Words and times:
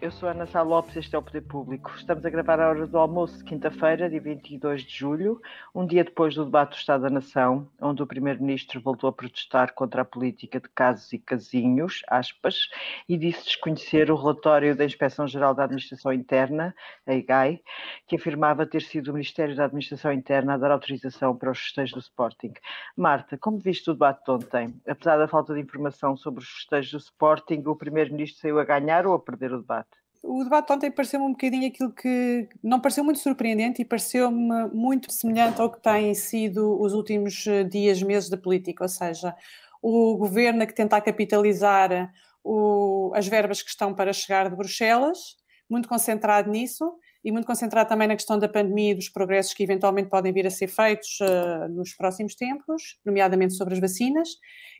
Eu 0.00 0.12
sou 0.12 0.28
Ana 0.28 0.46
Sá 0.46 0.62
Lopes, 0.62 0.94
este 0.94 1.16
é 1.16 1.18
o 1.18 1.22
Poder 1.22 1.40
Público. 1.40 1.90
Estamos 1.96 2.24
a 2.24 2.30
gravar 2.30 2.60
a 2.60 2.68
hora 2.68 2.86
do 2.86 2.96
almoço 2.96 3.44
quinta-feira, 3.44 4.08
dia 4.08 4.20
22 4.20 4.84
de 4.84 4.96
julho, 4.96 5.42
um 5.74 5.84
dia 5.84 6.04
depois 6.04 6.36
do 6.36 6.44
debate 6.44 6.70
do 6.70 6.76
Estado 6.76 7.02
da 7.02 7.10
Nação, 7.10 7.68
onde 7.80 8.00
o 8.00 8.06
Primeiro-Ministro 8.06 8.80
voltou 8.80 9.10
a 9.10 9.12
protestar 9.12 9.74
contra 9.74 10.02
a 10.02 10.04
política 10.04 10.60
de 10.60 10.68
casos 10.68 11.12
e 11.12 11.18
casinhos, 11.18 12.02
aspas, 12.06 12.68
e 13.08 13.16
disse 13.16 13.46
desconhecer 13.46 14.08
o 14.08 14.14
relatório 14.14 14.76
da 14.76 14.84
Inspeção-Geral 14.84 15.52
da 15.52 15.64
Administração 15.64 16.12
Interna, 16.12 16.72
a 17.04 17.14
IGAI, 17.14 17.60
que 18.06 18.14
afirmava 18.14 18.64
ter 18.64 18.82
sido 18.82 19.08
o 19.08 19.14
Ministério 19.14 19.56
da 19.56 19.64
Administração 19.64 20.12
Interna 20.12 20.54
a 20.54 20.58
dar 20.58 20.70
autorização 20.70 21.36
para 21.36 21.50
os 21.50 21.58
festejos 21.58 21.94
do 21.94 22.00
Sporting. 22.00 22.52
Marta, 22.96 23.36
como 23.36 23.58
viste 23.58 23.90
o 23.90 23.94
debate 23.94 24.24
de 24.24 24.30
ontem? 24.30 24.80
Apesar 24.86 25.16
da 25.16 25.26
falta 25.26 25.52
de 25.54 25.60
informação 25.60 26.16
sobre 26.16 26.40
os 26.40 26.48
festejos 26.48 26.92
do 26.92 26.98
Sporting, 26.98 27.64
o 27.66 27.74
Primeiro-Ministro 27.74 28.40
saiu 28.40 28.60
a 28.60 28.64
ganhar 28.64 29.04
ou 29.04 29.14
a 29.14 29.18
perder 29.18 29.52
o 29.52 29.58
debate? 29.58 29.87
O 30.22 30.42
debate 30.42 30.72
ontem 30.72 30.90
pareceu-me 30.90 31.26
um 31.26 31.30
bocadinho 31.30 31.68
aquilo 31.68 31.92
que 31.92 32.48
não 32.62 32.80
pareceu 32.80 33.04
muito 33.04 33.20
surpreendente 33.20 33.82
e 33.82 33.84
pareceu-me 33.84 34.66
muito 34.72 35.12
semelhante 35.12 35.60
ao 35.60 35.70
que 35.70 35.80
têm 35.80 36.12
sido 36.14 36.80
os 36.80 36.92
últimos 36.92 37.46
eh, 37.46 37.64
dias, 37.64 38.02
meses 38.02 38.28
da 38.28 38.36
política, 38.36 38.84
ou 38.84 38.88
seja, 38.88 39.34
o 39.80 40.16
governo 40.16 40.66
que 40.66 40.74
tenta 40.74 41.00
capitalizar 41.00 42.12
o, 42.42 43.12
as 43.14 43.28
verbas 43.28 43.62
que 43.62 43.70
estão 43.70 43.94
para 43.94 44.12
chegar 44.12 44.50
de 44.50 44.56
Bruxelas, 44.56 45.36
muito 45.70 45.88
concentrado 45.88 46.50
nisso, 46.50 46.98
e 47.24 47.32
muito 47.32 47.46
concentrado 47.46 47.88
também 47.88 48.08
na 48.08 48.14
questão 48.14 48.38
da 48.38 48.48
pandemia 48.48 48.92
e 48.92 48.94
dos 48.94 49.08
progressos 49.08 49.52
que 49.52 49.62
eventualmente 49.62 50.08
podem 50.08 50.32
vir 50.32 50.46
a 50.46 50.50
ser 50.50 50.68
feitos 50.68 51.18
uh, 51.20 51.68
nos 51.68 51.94
próximos 51.94 52.34
tempos, 52.34 52.98
nomeadamente 53.04 53.54
sobre 53.54 53.74
as 53.74 53.80
vacinas, 53.80 54.28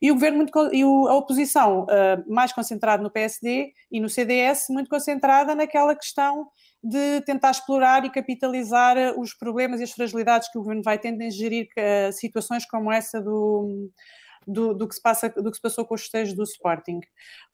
e 0.01 0.11
o 0.11 0.15
governo 0.15 0.39
muito, 0.39 0.75
e 0.75 0.85
o, 0.85 1.09
a 1.09 1.17
oposição 1.17 1.85
uh, 1.85 2.33
mais 2.33 2.53
concentrada 2.53 3.03
no 3.03 3.11
PSD 3.11 3.73
e 3.91 4.01
no 4.01 4.09
CDS, 4.09 4.67
muito 4.71 4.89
concentrada 4.89 5.55
naquela 5.55 5.95
questão 5.95 6.49
de 6.83 7.21
tentar 7.23 7.51
explorar 7.51 8.05
e 8.05 8.11
capitalizar 8.11 8.97
eh, 8.97 9.13
os 9.17 9.35
problemas 9.35 9.81
e 9.81 9.83
as 9.83 9.91
fragilidades 9.91 10.49
que 10.51 10.59
o 10.59 10.61
governo 10.61 10.83
vai 10.83 10.99
tendo 10.99 11.21
em 11.23 11.31
gerir 11.31 11.67
uh, 11.77 12.13
situações 12.13 12.65
como 12.67 12.93
essa 12.93 13.21
do, 13.21 13.91
do, 14.47 14.75
do, 14.75 14.89
que 14.89 14.95
se 14.95 15.03
passa, 15.03 15.29
do 15.29 15.51
que 15.51 15.57
se 15.57 15.63
passou 15.63 15.85
com 15.85 15.95
os 15.95 16.03
festejos 16.03 16.35
do 16.35 16.45
Sporting. 16.45 17.01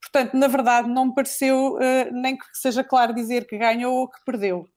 Portanto, 0.01 0.37
na 0.37 0.47
verdade, 0.47 0.89
não 0.89 1.07
me 1.07 1.15
pareceu 1.15 1.75
uh, 1.75 2.13
nem 2.13 2.37
que 2.37 2.45
seja 2.53 2.85
claro 2.85 3.15
dizer 3.15 3.47
que 3.47 3.57
ganhou 3.57 3.95
ou 3.95 4.09
que 4.11 4.23
perdeu. 4.27 4.69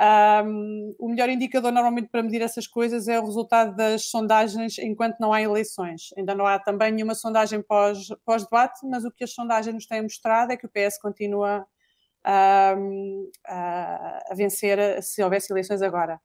Um, 0.00 0.94
o 0.96 1.08
melhor 1.08 1.28
indicador 1.28 1.72
normalmente 1.72 2.08
para 2.08 2.22
medir 2.22 2.40
essas 2.40 2.68
coisas 2.68 3.08
é 3.08 3.18
o 3.18 3.24
resultado 3.24 3.74
das 3.74 4.08
sondagens 4.10 4.78
enquanto 4.78 5.18
não 5.18 5.32
há 5.32 5.42
eleições. 5.42 6.10
Ainda 6.16 6.36
não 6.36 6.46
há 6.46 6.56
também 6.58 6.92
nenhuma 6.92 7.16
sondagem 7.16 7.60
pós-debate, 7.62 8.80
pós 8.80 8.90
mas 8.90 9.04
o 9.04 9.10
que 9.10 9.24
as 9.24 9.32
sondagens 9.32 9.74
nos 9.74 9.86
têm 9.86 10.02
mostrado 10.02 10.52
é 10.52 10.56
que 10.56 10.66
o 10.66 10.68
PS 10.68 11.00
continua 11.00 11.66
um, 12.76 13.30
a, 13.44 14.22
a 14.30 14.34
vencer 14.36 15.02
se 15.02 15.20
houvesse 15.20 15.52
eleições 15.52 15.82
agora. 15.82 16.20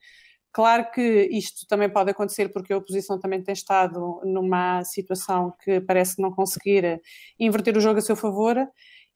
Claro 0.52 0.92
que 0.92 1.28
isto 1.32 1.66
também 1.68 1.90
pode 1.90 2.12
acontecer 2.12 2.50
porque 2.50 2.74
a 2.74 2.78
oposição 2.78 3.20
também 3.20 3.42
tem 3.42 3.54
estado 3.54 4.22
numa 4.24 4.84
situação 4.84 5.52
que 5.64 5.82
parece 5.82 6.22
não 6.22 6.32
conseguir 6.32 7.02
inverter 7.40 7.76
o 7.76 7.82
jogo 7.82 7.98
a 7.98 8.02
seu 8.04 8.16
favor 8.16 8.56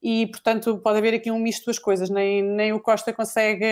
e, 0.01 0.27
portanto, 0.27 0.77
pode 0.79 0.99
haver 0.99 1.13
aqui 1.15 1.31
um 1.31 1.39
misto 1.39 1.65
das 1.65 1.79
coisas. 1.79 2.09
Nem, 2.09 2.43
nem 2.43 2.73
o 2.73 2.79
Costa 2.79 3.11
consegue 3.11 3.65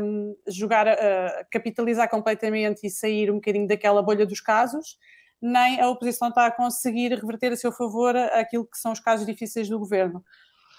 um, 0.00 0.36
jogar, 0.46 0.86
uh, 0.86 1.46
capitalizar 1.50 2.08
completamente 2.08 2.86
e 2.86 2.90
sair 2.90 3.30
um 3.30 3.36
bocadinho 3.36 3.66
daquela 3.66 4.02
bolha 4.02 4.24
dos 4.24 4.40
casos, 4.40 4.96
nem 5.40 5.80
a 5.80 5.88
oposição 5.88 6.28
está 6.28 6.46
a 6.46 6.50
conseguir 6.50 7.12
reverter 7.14 7.52
a 7.52 7.56
seu 7.56 7.72
favor 7.72 8.16
aquilo 8.16 8.66
que 8.66 8.78
são 8.78 8.92
os 8.92 9.00
casos 9.00 9.26
difíceis 9.26 9.68
do 9.68 9.78
governo. 9.78 10.22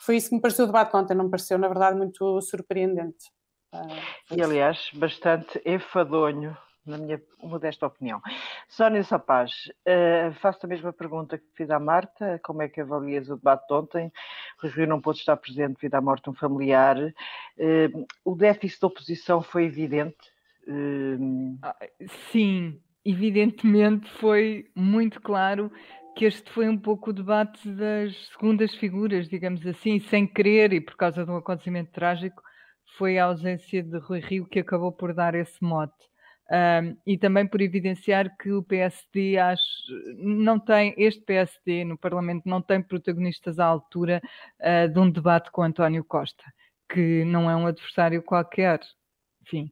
Foi 0.02 0.16
isso 0.16 0.30
que 0.30 0.36
me 0.36 0.42
pareceu 0.42 0.64
o 0.64 0.68
debate 0.68 0.96
ontem, 0.96 1.14
não 1.14 1.26
me 1.26 1.32
pareceu, 1.32 1.58
na 1.58 1.68
verdade, 1.68 1.98
muito 1.98 2.42
surpreendente. 2.42 3.26
Uh, 3.74 4.36
e, 4.36 4.42
aliás, 4.42 4.90
bastante 4.96 5.62
enfadonho 5.66 6.58
na 6.90 6.98
minha 6.98 7.22
modesta 7.42 7.86
opinião. 7.86 8.22
Sónia 8.68 9.04
Sapaz, 9.04 9.72
uh, 9.88 10.34
faço 10.42 10.66
a 10.66 10.70
mesma 10.70 10.92
pergunta 10.92 11.38
que 11.38 11.46
fiz 11.54 11.70
à 11.70 11.80
Marta, 11.80 12.40
como 12.44 12.62
é 12.62 12.68
que 12.68 12.82
avalias 12.82 13.30
o 13.30 13.36
debate 13.36 13.68
de 13.68 13.74
ontem? 13.74 14.12
O 14.64 14.68
Rio 14.68 14.88
não 14.88 15.02
pôde 15.02 15.20
estar 15.20 15.38
presente 15.38 15.76
devido 15.76 15.96
à 15.96 16.02
morte 16.02 16.26
de 16.26 16.30
um 16.32 16.34
familiar. 16.34 16.98
Uh, 16.98 18.06
o 18.26 18.36
déficit 18.36 18.82
da 18.82 18.88
oposição 18.88 19.42
foi 19.42 19.66
evidente? 19.66 20.18
Uh... 20.68 21.58
Sim, 22.32 22.82
evidentemente 23.06 24.10
foi 24.20 24.70
muito 24.76 25.22
claro 25.22 25.72
que 26.16 26.26
este 26.26 26.52
foi 26.52 26.68
um 26.68 26.78
pouco 26.78 27.12
o 27.12 27.14
debate 27.14 27.70
das 27.70 28.14
segundas 28.28 28.76
figuras, 28.76 29.30
digamos 29.30 29.66
assim, 29.66 30.00
sem 30.02 30.28
querer 30.28 30.74
e 30.74 30.82
por 30.82 30.98
causa 30.98 31.24
de 31.24 31.32
um 31.32 31.38
acontecimento 31.38 31.92
trágico, 31.92 32.42
foi 32.98 33.18
a 33.18 33.26
ausência 33.26 33.82
de 33.82 33.98
Rui 34.00 34.20
Rio 34.20 34.46
que 34.46 34.60
acabou 34.60 34.92
por 34.92 35.14
dar 35.14 35.34
esse 35.34 35.64
mote. 35.64 36.09
Um, 36.52 36.98
e 37.06 37.16
também 37.16 37.46
por 37.46 37.62
evidenciar 37.62 38.36
que 38.38 38.52
o 38.52 38.64
PSD 38.64 39.38
acho, 39.38 39.64
não 40.18 40.60
tem, 40.60 40.96
este 40.98 41.22
PSD 41.22 41.86
no 41.86 41.96
Parlamento 41.96 42.50
não 42.50 42.60
tem 42.60 42.82
protagonistas 42.82 43.60
à 43.60 43.66
altura 43.66 44.20
uh, 44.60 44.92
de 44.92 45.00
um 45.00 45.12
debate 45.12 45.52
com 45.52 45.62
António 45.62 46.04
Costa, 46.04 46.44
que 46.92 47.24
não 47.26 47.50
é 47.50 47.56
um 47.56 47.68
adversário 47.68 48.24
qualquer. 48.24 48.80
Enfim, 49.44 49.72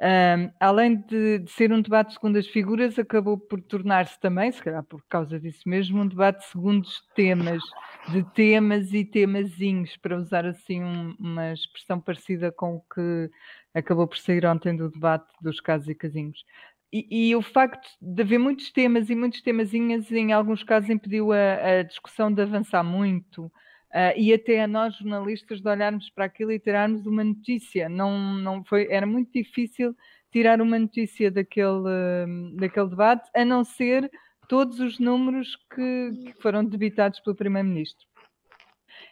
um, 0.00 0.50
além 0.58 0.96
de, 0.96 1.38
de, 1.38 1.50
ser 1.52 1.72
um 1.72 1.80
debate 1.80 2.14
segundo 2.14 2.36
as 2.36 2.48
figuras, 2.48 2.98
acabou 2.98 3.38
por 3.38 3.60
tornar-se 3.62 4.18
também, 4.18 4.50
se 4.50 4.60
calhar 4.60 4.82
por 4.82 5.00
causa 5.08 5.38
disso 5.38 5.68
mesmo, 5.68 6.00
um 6.00 6.08
debate 6.08 6.44
segundo 6.46 6.84
os 6.84 7.00
temas, 7.14 7.62
de 8.08 8.24
temas 8.32 8.92
e 8.92 9.04
temazinhos, 9.04 9.96
para 9.98 10.16
usar 10.16 10.46
assim 10.46 10.82
um, 10.82 11.14
uma 11.18 11.52
expressão 11.52 12.00
parecida 12.00 12.50
com 12.50 12.76
o 12.76 12.80
que 12.92 13.30
acabou 13.74 14.06
por 14.06 14.16
sair 14.16 14.46
ontem 14.46 14.76
do 14.76 14.90
debate 14.90 15.30
dos 15.42 15.60
casos 15.60 15.88
e 15.88 15.94
casinhos. 15.94 16.44
E, 16.92 17.30
e, 17.30 17.36
o 17.36 17.42
facto 17.42 17.88
de 18.00 18.22
haver 18.22 18.38
muitos 18.38 18.70
temas 18.70 19.10
e 19.10 19.16
muitos 19.16 19.42
temazinhos, 19.42 20.12
em 20.12 20.32
alguns 20.32 20.62
casos, 20.62 20.88
impediu 20.88 21.32
a, 21.32 21.80
a 21.80 21.82
discussão 21.82 22.32
de 22.32 22.40
avançar 22.40 22.84
muito. 22.84 23.46
Uh, 23.46 24.14
e 24.16 24.32
até 24.32 24.62
a 24.62 24.68
nós, 24.68 24.96
jornalistas, 24.96 25.60
de 25.60 25.68
olharmos 25.68 26.08
para 26.10 26.24
aquilo 26.24 26.52
e 26.52 26.58
tirarmos 26.58 27.04
uma 27.04 27.24
notícia. 27.24 27.88
Não, 27.88 28.34
não 28.34 28.64
foi, 28.64 28.86
era 28.90 29.06
muito 29.06 29.32
difícil 29.32 29.96
tirar 30.30 30.60
uma 30.60 30.78
notícia 30.78 31.30
daquele, 31.30 32.56
daquele 32.56 32.88
debate, 32.88 33.28
a 33.34 33.44
não 33.44 33.64
ser 33.64 34.10
todos 34.48 34.80
os 34.80 34.98
números 34.98 35.56
que, 35.74 36.10
que 36.26 36.42
foram 36.42 36.64
debitados 36.64 37.20
pelo 37.20 37.36
Primeiro-Ministro. 37.36 38.06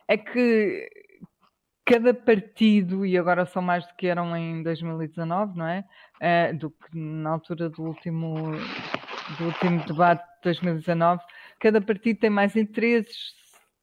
É 0.09 0.17
que 0.17 0.89
cada 1.85 2.15
partido, 2.15 3.05
e 3.05 3.19
agora 3.19 3.45
são 3.45 3.61
mais 3.61 3.87
do 3.87 3.95
que 3.95 4.07
eram 4.07 4.37
em 4.37 4.63
2019, 4.63 5.57
não 5.57 5.67
é? 5.67 5.85
Uh, 6.21 6.57
do 6.57 6.71
que 6.71 6.97
na 6.97 7.31
altura 7.31 7.69
do 7.69 7.83
último, 7.83 8.35
do 9.39 9.45
último 9.47 9.85
debate 9.85 10.23
de 10.23 10.43
2019, 10.45 11.23
cada 11.59 11.81
partido 11.81 12.21
tem 12.21 12.31
mais 12.31 12.55
interesses, 12.57 13.35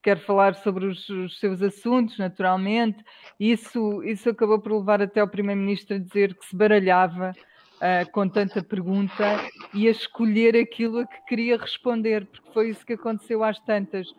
quer 0.02 0.18
falar 0.20 0.56
sobre 0.56 0.86
os, 0.86 1.10
os, 1.10 1.40
seus 1.40 1.62
assuntos, 1.62 2.18
naturalmente. 2.18 3.04
Isso, 3.40 4.02
isso 4.04 4.30
acabou 4.30 4.60
por 4.60 4.78
levar 4.78 5.02
até 5.02 5.22
o 5.22 5.28
Primeiro-Ministro 5.28 5.96
a 5.98 6.00
dizer 6.00 6.36
que 6.36 6.46
se 6.46 6.56
baralhava 6.56 7.34
uh, 7.80 8.12
com 8.12 8.28
tanta 8.28 8.64
pergunta 8.64 9.40
e 9.74 9.88
a 9.88 9.92
escolher 9.92 10.56
aquilo 10.56 11.00
a 11.00 11.08
que 11.08 11.26
queria 11.26 11.58
responder, 11.58 12.26
porque 12.26 12.52
foi 12.54 12.70
isso 12.70 12.86
que 12.86 12.94
aconteceu 12.94 13.44
às 13.44 13.60
tantas. 13.60 14.14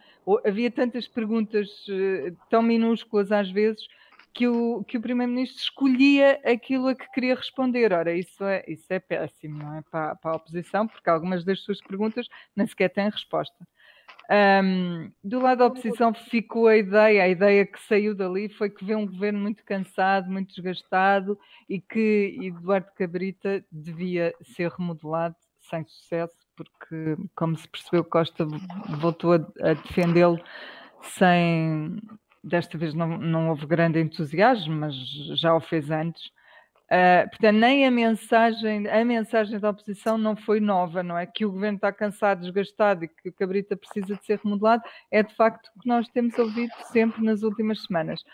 Havia 0.45 0.71
tantas 0.71 1.07
perguntas 1.07 1.69
uh, 1.89 2.37
tão 2.49 2.63
minúsculas 2.63 3.31
às 3.33 3.51
vezes 3.51 3.87
que 4.33 4.47
o, 4.47 4.85
que 4.85 4.97
o 4.97 5.01
Primeiro-Ministro 5.01 5.61
escolhia 5.61 6.41
aquilo 6.45 6.89
a 6.89 6.95
que 6.95 7.11
queria 7.13 7.35
responder. 7.35 7.93
Ora, 7.93 8.13
isso 8.13 8.45
é, 8.45 8.65
isso 8.69 8.87
é 8.91 9.01
péssimo, 9.01 9.59
não 9.59 9.75
é? 9.75 9.83
Para, 9.91 10.15
para 10.17 10.31
a 10.33 10.37
oposição, 10.37 10.87
porque 10.87 11.11
algumas 11.11 11.45
das 11.45 11.61
suas 11.61 11.81
perguntas 11.81 12.29
nem 12.55 12.67
sequer 12.67 12.91
têm 12.91 13.11
resposta. 13.11 13.67
Um, 14.33 15.11
do 15.25 15.41
lado 15.41 15.59
da 15.59 15.67
oposição 15.67 16.15
ficou 16.15 16.69
a 16.69 16.77
ideia, 16.77 17.25
a 17.25 17.29
ideia 17.29 17.67
que 17.67 17.81
saiu 17.81 18.15
dali 18.15 18.49
foi 18.49 18.71
que 18.71 18.85
vê 18.85 18.95
um 18.95 19.05
governo 19.05 19.41
muito 19.41 19.65
cansado, 19.65 20.31
muito 20.31 20.55
desgastado 20.55 21.37
e 21.69 21.81
que 21.81 22.39
Eduardo 22.41 22.87
Cabrita 22.97 23.65
devia 23.73 24.33
ser 24.55 24.71
remodelado 24.71 25.35
sem 25.69 25.85
sucesso, 25.85 26.37
porque, 26.57 27.17
como 27.35 27.57
se 27.57 27.69
percebeu, 27.69 28.05
Costa 28.05 28.47
voltou 29.01 29.33
a, 29.33 29.73
defendê-lo 29.75 30.41
sem. 31.03 31.97
Desta 32.43 32.79
vez 32.79 32.95
não, 32.95 33.19
não 33.19 33.51
houve 33.51 33.67
grande 33.67 34.01
entusiasmo, 34.01 34.75
mas 34.75 34.95
já 35.39 35.55
o 35.55 35.61
fez 35.61 35.91
antes. 35.91 36.31
Uh, 36.91 37.31
portanto, 37.31 37.57
nem 37.57 37.87
a 37.87 37.91
mensagem, 37.91 38.89
a 38.89 39.05
mensagem 39.05 39.61
da 39.61 39.71
oposição 39.71 40.19
não 40.19 40.35
foi 40.35 40.59
nova, 40.59 41.05
não 41.05 41.17
é? 41.17 41.25
Que 41.25 41.47
o 41.47 41.53
governo 41.53 41.77
está 41.77 41.93
cansado, 41.93 42.41
desgastado 42.41 43.05
e 43.05 43.09
que 43.09 43.29
o 43.29 43.33
Cabrita 43.33 43.77
precisa 43.77 44.17
de 44.17 44.25
ser 44.25 44.41
remodelado, 44.43 44.83
é 45.09 45.23
de 45.23 45.33
facto 45.37 45.71
o 45.77 45.81
que 45.81 45.89
nós 45.89 46.09
temos 46.09 46.37
ouvido 46.37 46.73
sempre 46.91 47.23
nas 47.23 47.45
últimas 47.45 47.85
semanas. 47.85 48.25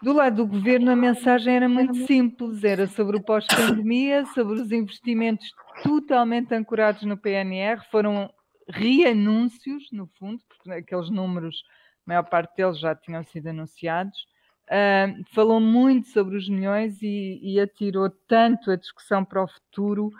Do 0.00 0.12
lado 0.12 0.36
do 0.36 0.46
governo, 0.46 0.92
a 0.92 0.96
mensagem 0.96 1.56
era 1.56 1.68
muito 1.68 2.06
simples: 2.06 2.62
era 2.62 2.86
sobre 2.86 3.16
o 3.16 3.22
pós-pandemia, 3.22 4.24
sobre 4.26 4.60
os 4.60 4.70
investimentos 4.70 5.50
totalmente 5.82 6.54
ancorados 6.54 7.02
no 7.02 7.16
PNR, 7.16 7.82
foram 7.90 8.32
reanúncios, 8.68 9.88
no 9.90 10.06
fundo, 10.18 10.40
porque 10.48 10.70
aqueles 10.70 11.10
números, 11.10 11.64
a 12.06 12.10
maior 12.10 12.22
parte 12.22 12.54
deles 12.54 12.78
já 12.78 12.94
tinham 12.94 13.24
sido 13.24 13.48
anunciados 13.48 14.16
Uh, 14.68 15.24
falou 15.32 15.60
muito 15.60 16.08
sobre 16.08 16.36
os 16.36 16.48
milhões 16.48 17.00
e, 17.00 17.38
e 17.40 17.60
atirou 17.60 18.10
tanto 18.26 18.70
a 18.70 18.76
discussão 18.76 19.24
para 19.24 19.44
o 19.44 19.46
futuro 19.46 20.10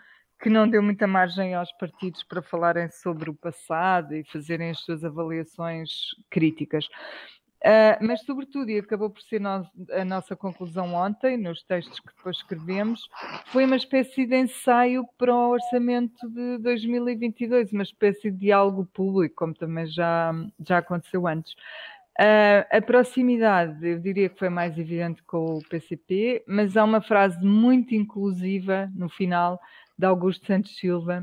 que 0.40 0.48
não 0.48 0.68
deu 0.68 0.82
muita 0.82 1.06
margem 1.06 1.54
aos 1.54 1.72
partidos 1.72 2.22
para 2.22 2.42
falarem 2.42 2.88
sobre 2.90 3.30
o 3.30 3.34
passado 3.34 4.14
e 4.14 4.22
fazerem 4.24 4.70
as 4.70 4.78
suas 4.80 5.02
avaliações 5.04 5.90
críticas. 6.30 6.86
Uh, 7.64 7.98
mas, 8.00 8.20
sobretudo, 8.22 8.70
e 8.70 8.78
acabou 8.78 9.10
por 9.10 9.20
ser 9.22 9.40
no, 9.40 9.66
a 9.90 10.04
nossa 10.04 10.36
conclusão 10.36 10.94
ontem, 10.94 11.36
nos 11.36 11.64
textos 11.64 11.98
que 11.98 12.14
depois 12.14 12.36
escrevemos, 12.36 13.08
foi 13.46 13.64
uma 13.64 13.76
espécie 13.76 14.26
de 14.26 14.36
ensaio 14.36 15.04
para 15.18 15.34
o 15.34 15.50
orçamento 15.50 16.28
de 16.28 16.58
2022, 16.58 17.72
uma 17.72 17.82
espécie 17.82 18.30
de 18.30 18.38
diálogo 18.38 18.86
público, 18.92 19.34
como 19.34 19.54
também 19.54 19.86
já, 19.86 20.32
já 20.64 20.78
aconteceu 20.78 21.26
antes. 21.26 21.56
Uh, 22.18 22.64
a 22.70 22.80
proximidade, 22.80 23.86
eu 23.86 23.98
diria 23.98 24.28
que 24.30 24.38
foi 24.38 24.48
mais 24.48 24.78
evidente 24.78 25.22
com 25.24 25.58
o 25.58 25.68
PCP, 25.68 26.42
mas 26.48 26.76
há 26.76 26.82
uma 26.82 27.02
frase 27.02 27.44
muito 27.44 27.94
inclusiva 27.94 28.90
no 28.94 29.08
final 29.08 29.60
de 29.98 30.06
Augusto 30.06 30.46
Santos 30.46 30.76
Silva 30.76 31.22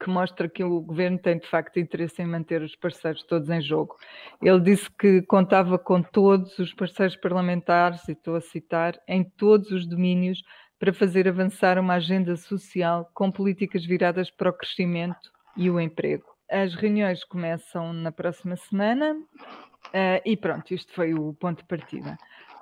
que 0.00 0.08
mostra 0.08 0.48
que 0.48 0.62
o 0.62 0.80
governo 0.80 1.18
tem 1.18 1.38
de 1.38 1.46
facto 1.46 1.78
interesse 1.78 2.22
em 2.22 2.26
manter 2.26 2.62
os 2.62 2.76
parceiros 2.76 3.24
todos 3.24 3.50
em 3.50 3.60
jogo. 3.60 3.96
Ele 4.40 4.60
disse 4.60 4.88
que 4.90 5.22
contava 5.22 5.78
com 5.78 6.02
todos 6.02 6.56
os 6.58 6.72
parceiros 6.72 7.16
parlamentares, 7.16 8.06
e 8.08 8.12
estou 8.12 8.36
a 8.36 8.40
citar, 8.40 8.98
em 9.08 9.24
todos 9.24 9.70
os 9.70 9.86
domínios 9.86 10.42
para 10.78 10.92
fazer 10.92 11.26
avançar 11.26 11.78
uma 11.78 11.94
agenda 11.94 12.36
social 12.36 13.10
com 13.12 13.30
políticas 13.32 13.84
viradas 13.84 14.30
para 14.30 14.50
o 14.50 14.52
crescimento 14.52 15.32
e 15.56 15.68
o 15.68 15.80
emprego. 15.80 16.24
As 16.48 16.74
reuniões 16.74 17.24
começam 17.24 17.92
na 17.92 18.12
próxima 18.12 18.56
semana 18.56 19.16
Uh, 19.88 20.20
e 20.24 20.36
pronto, 20.36 20.72
isto 20.72 20.92
foi 20.92 21.14
o 21.14 21.32
ponto 21.34 21.58
de 21.58 21.64
partida. 21.64 22.18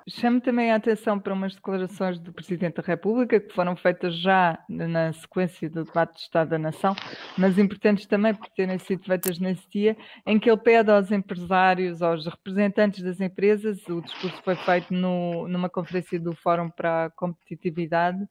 Chamo 0.09 0.39
também 0.39 0.71
a 0.71 0.77
atenção 0.77 1.19
para 1.19 1.33
umas 1.33 1.53
declarações 1.53 2.17
do 2.17 2.31
Presidente 2.31 2.75
da 2.75 2.81
República 2.81 3.41
que 3.41 3.53
foram 3.53 3.75
feitas 3.75 4.17
já 4.17 4.57
na 4.69 5.11
sequência 5.11 5.69
do 5.69 5.83
debate 5.83 6.13
de 6.13 6.21
Estado 6.21 6.51
da 6.51 6.57
Nação, 6.57 6.95
mas 7.37 7.57
importantes 7.57 8.05
também 8.05 8.33
por 8.33 8.47
terem 8.47 8.77
sido 8.77 9.03
feitas 9.03 9.37
nesse 9.37 9.69
dia, 9.69 9.97
em 10.25 10.39
que 10.39 10.49
ele 10.49 10.61
pede 10.61 10.89
aos 10.89 11.11
empresários, 11.11 12.01
aos 12.01 12.25
representantes 12.25 13.03
das 13.03 13.19
empresas, 13.19 13.85
o 13.89 14.01
discurso 14.01 14.41
foi 14.43 14.55
feito 14.55 14.93
no, 14.93 15.45
numa 15.49 15.69
conferência 15.69 16.17
do 16.17 16.33
Fórum 16.33 16.69
para 16.69 17.07
a 17.07 17.09
Competitividade, 17.09 18.25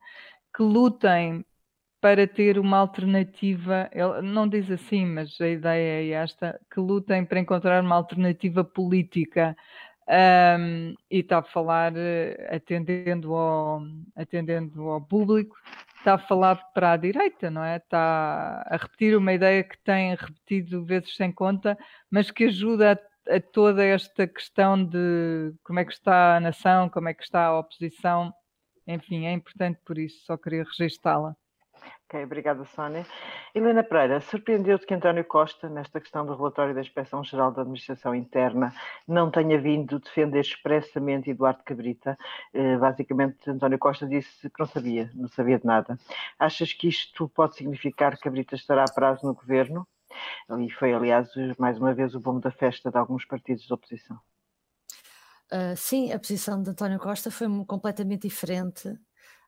que 0.57 0.63
lutem 0.63 1.45
para 2.07 2.25
ter 2.25 2.57
uma 2.57 2.79
alternativa, 2.79 3.91
não 4.23 4.49
diz 4.49 4.71
assim, 4.71 5.05
mas 5.05 5.41
a 5.41 5.49
ideia 5.49 6.05
é 6.05 6.23
esta, 6.23 6.57
que 6.73 6.79
lutem 6.79 7.25
para 7.25 7.41
encontrar 7.41 7.83
uma 7.83 7.97
alternativa 7.97 8.63
política 8.63 9.57
um, 10.09 10.95
e 11.11 11.19
está 11.19 11.39
a 11.39 11.43
falar 11.43 11.93
eh, 11.97 12.49
atendendo 12.49 13.35
ao, 13.35 13.83
atendendo 14.15 14.89
ao 14.89 15.01
público, 15.01 15.57
está 15.99 16.15
a 16.15 16.19
falar 16.19 16.55
para 16.73 16.93
a 16.93 16.97
direita, 16.97 17.51
não 17.51 17.65
é? 17.65 17.79
Está 17.79 18.65
a 18.65 18.77
repetir 18.77 19.17
uma 19.17 19.33
ideia 19.33 19.65
que 19.65 19.77
tem 19.83 20.15
repetido 20.15 20.85
vezes 20.85 21.17
sem 21.17 21.33
conta, 21.33 21.77
mas 22.09 22.31
que 22.31 22.45
ajuda 22.45 22.93
a, 22.93 23.35
a 23.35 23.41
toda 23.41 23.85
esta 23.85 24.29
questão 24.29 24.81
de 24.85 25.53
como 25.65 25.81
é 25.81 25.85
que 25.85 25.93
está 25.93 26.37
a 26.37 26.41
nação, 26.41 26.89
como 26.89 27.09
é 27.09 27.15
que 27.15 27.25
está 27.25 27.47
a 27.47 27.59
oposição, 27.59 28.33
enfim, 28.87 29.27
é 29.27 29.33
importante 29.33 29.81
por 29.85 29.99
isso, 29.99 30.25
só 30.25 30.37
queria 30.37 30.63
registá-la. 30.63 31.35
Ok, 32.09 32.23
obrigada, 32.23 32.65
Sónia. 32.67 33.05
Helena 33.53 33.83
Pereira, 33.83 34.21
surpreendeu-te 34.21 34.87
que 34.87 34.95
António 34.95 35.25
Costa, 35.25 35.69
nesta 35.69 36.01
questão 36.01 36.25
do 36.25 36.37
relatório 36.37 36.73
da 36.73 36.81
Inspeção-Geral 36.81 37.51
da 37.51 37.63
Administração 37.63 38.15
Interna, 38.15 38.73
não 39.09 39.29
tenha 39.29 39.61
vindo 39.61 39.99
defender 39.99 40.41
expressamente 40.41 41.31
Eduardo 41.31 41.65
Cabrita? 41.65 42.17
Eh, 42.55 42.77
basicamente, 42.77 43.51
António 43.51 43.79
Costa 43.79 44.07
disse 44.07 44.49
que 44.49 44.61
não 44.61 44.67
sabia, 44.67 45.11
não 45.15 45.29
sabia 45.29 45.59
de 45.59 45.67
nada. 45.67 45.99
Achas 46.39 46.73
que 46.73 46.87
isto 46.87 47.29
pode 47.29 47.57
significar 47.57 48.17
que 48.17 48.23
Cabrita 48.23 48.55
estará 48.55 48.85
a 48.85 48.93
prazo 48.93 49.27
no 49.27 49.35
governo? 49.35 49.87
E 50.61 50.71
foi, 50.71 50.95
aliás, 50.95 51.29
mais 51.59 51.77
uma 51.79 51.93
vez 51.93 52.15
o 52.15 52.21
bom 52.21 52.39
da 52.39 52.53
festa 52.53 52.91
de 52.91 52.97
alguns 52.97 53.25
partidos 53.25 53.65
de 53.65 53.75
oposição. 53.75 54.17
Uh, 55.53 55.77
sim, 55.77 56.13
a 56.13 56.19
posição 56.19 56.63
de 56.63 56.71
António 56.71 56.99
Costa 56.99 57.31
foi 57.31 57.47
completamente 57.67 58.29
diferente 58.29 58.97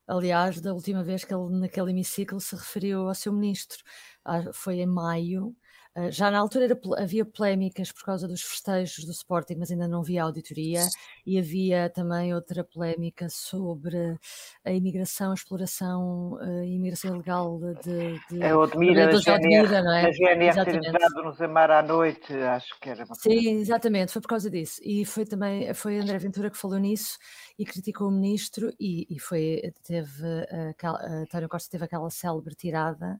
aliás, 0.09 0.61
da 0.61 0.73
última 0.73 1.03
vez 1.03 1.23
que 1.25 1.33
ele 1.33 1.59
naquele 1.59 1.91
hemiciclo 1.91 2.39
se 2.41 2.55
referiu 2.55 3.07
ao 3.07 3.15
seu 3.15 3.33
ministro. 3.33 3.83
Ah, 4.25 4.51
foi 4.53 4.79
em 4.81 4.85
maio. 4.87 5.55
Ah, 5.99 6.09
já 6.09 6.31
na 6.31 6.39
altura 6.39 6.65
era, 6.65 6.79
havia 6.97 7.25
polémicas 7.25 7.91
por 7.91 8.03
causa 8.03 8.27
dos 8.27 8.41
festejos 8.41 9.03
do 9.03 9.11
Sporting, 9.11 9.55
mas 9.57 9.69
ainda 9.69 9.87
não 9.87 9.99
havia 9.99 10.23
auditoria, 10.23 10.81
e 11.25 11.37
havia 11.37 11.89
também 11.89 12.33
outra 12.33 12.63
polémica 12.63 13.27
sobre 13.29 14.17
a 14.63 14.71
imigração, 14.71 15.31
a 15.31 15.33
exploração, 15.33 16.37
a 16.39 16.65
imigração 16.65 17.15
ilegal 17.15 17.59
de, 17.83 18.19
de 18.29 18.41
é 18.41 18.55
Odmira, 18.55 19.09
a 19.09 19.19
GNR, 19.19 19.81
não 19.81 19.93
é? 19.93 20.05
A 20.05 20.11
GNR 20.11 20.65
ter 20.65 20.75
entrado 20.75 21.23
no 21.23 21.33
Zemar 21.33 21.69
à 21.71 21.81
noite, 21.81 22.33
acho 22.33 22.79
que 22.79 22.89
era. 22.89 23.05
Sim, 23.15 23.59
exatamente, 23.59 24.13
foi 24.13 24.21
por 24.21 24.29
causa 24.29 24.49
disso. 24.49 24.79
E 24.83 25.03
foi 25.03 25.25
também, 25.25 25.73
foi 25.73 25.99
André 25.99 26.17
Ventura 26.17 26.49
que 26.49 26.57
falou 26.57 26.77
nisso, 26.77 27.17
e 27.57 27.65
criticou 27.65 28.07
o 28.07 28.11
ministro 28.11 28.71
e, 28.79 29.05
e 29.09 29.19
foi, 29.19 29.73
teve, 29.83 30.23
uh, 30.23 31.23
António 31.23 31.49
Costa 31.49 31.69
teve 31.69 31.83
aquela 31.83 32.09
célebre 32.09 32.55
tirada 32.55 33.19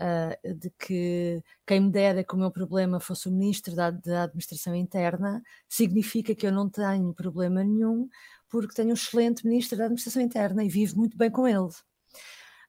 uh, 0.00 0.54
de 0.54 0.70
que 0.70 1.42
quem 1.66 1.80
me 1.80 1.90
dera 1.90 2.24
que 2.24 2.34
o 2.34 2.38
meu 2.38 2.50
problema 2.50 3.00
fosse 3.00 3.28
o 3.28 3.32
ministro 3.32 3.74
da, 3.74 3.90
da 3.90 4.24
administração 4.24 4.74
interna, 4.74 5.42
significa 5.68 6.34
que 6.34 6.46
eu 6.46 6.52
não 6.52 6.68
tenho 6.68 7.14
problema 7.14 7.62
nenhum, 7.64 8.08
porque 8.48 8.74
tenho 8.74 8.90
um 8.90 8.94
excelente 8.94 9.46
ministro 9.46 9.78
da 9.78 9.84
administração 9.84 10.22
interna 10.22 10.64
e 10.64 10.68
vivo 10.68 10.96
muito 10.96 11.16
bem 11.16 11.30
com 11.30 11.46
ele. 11.46 11.68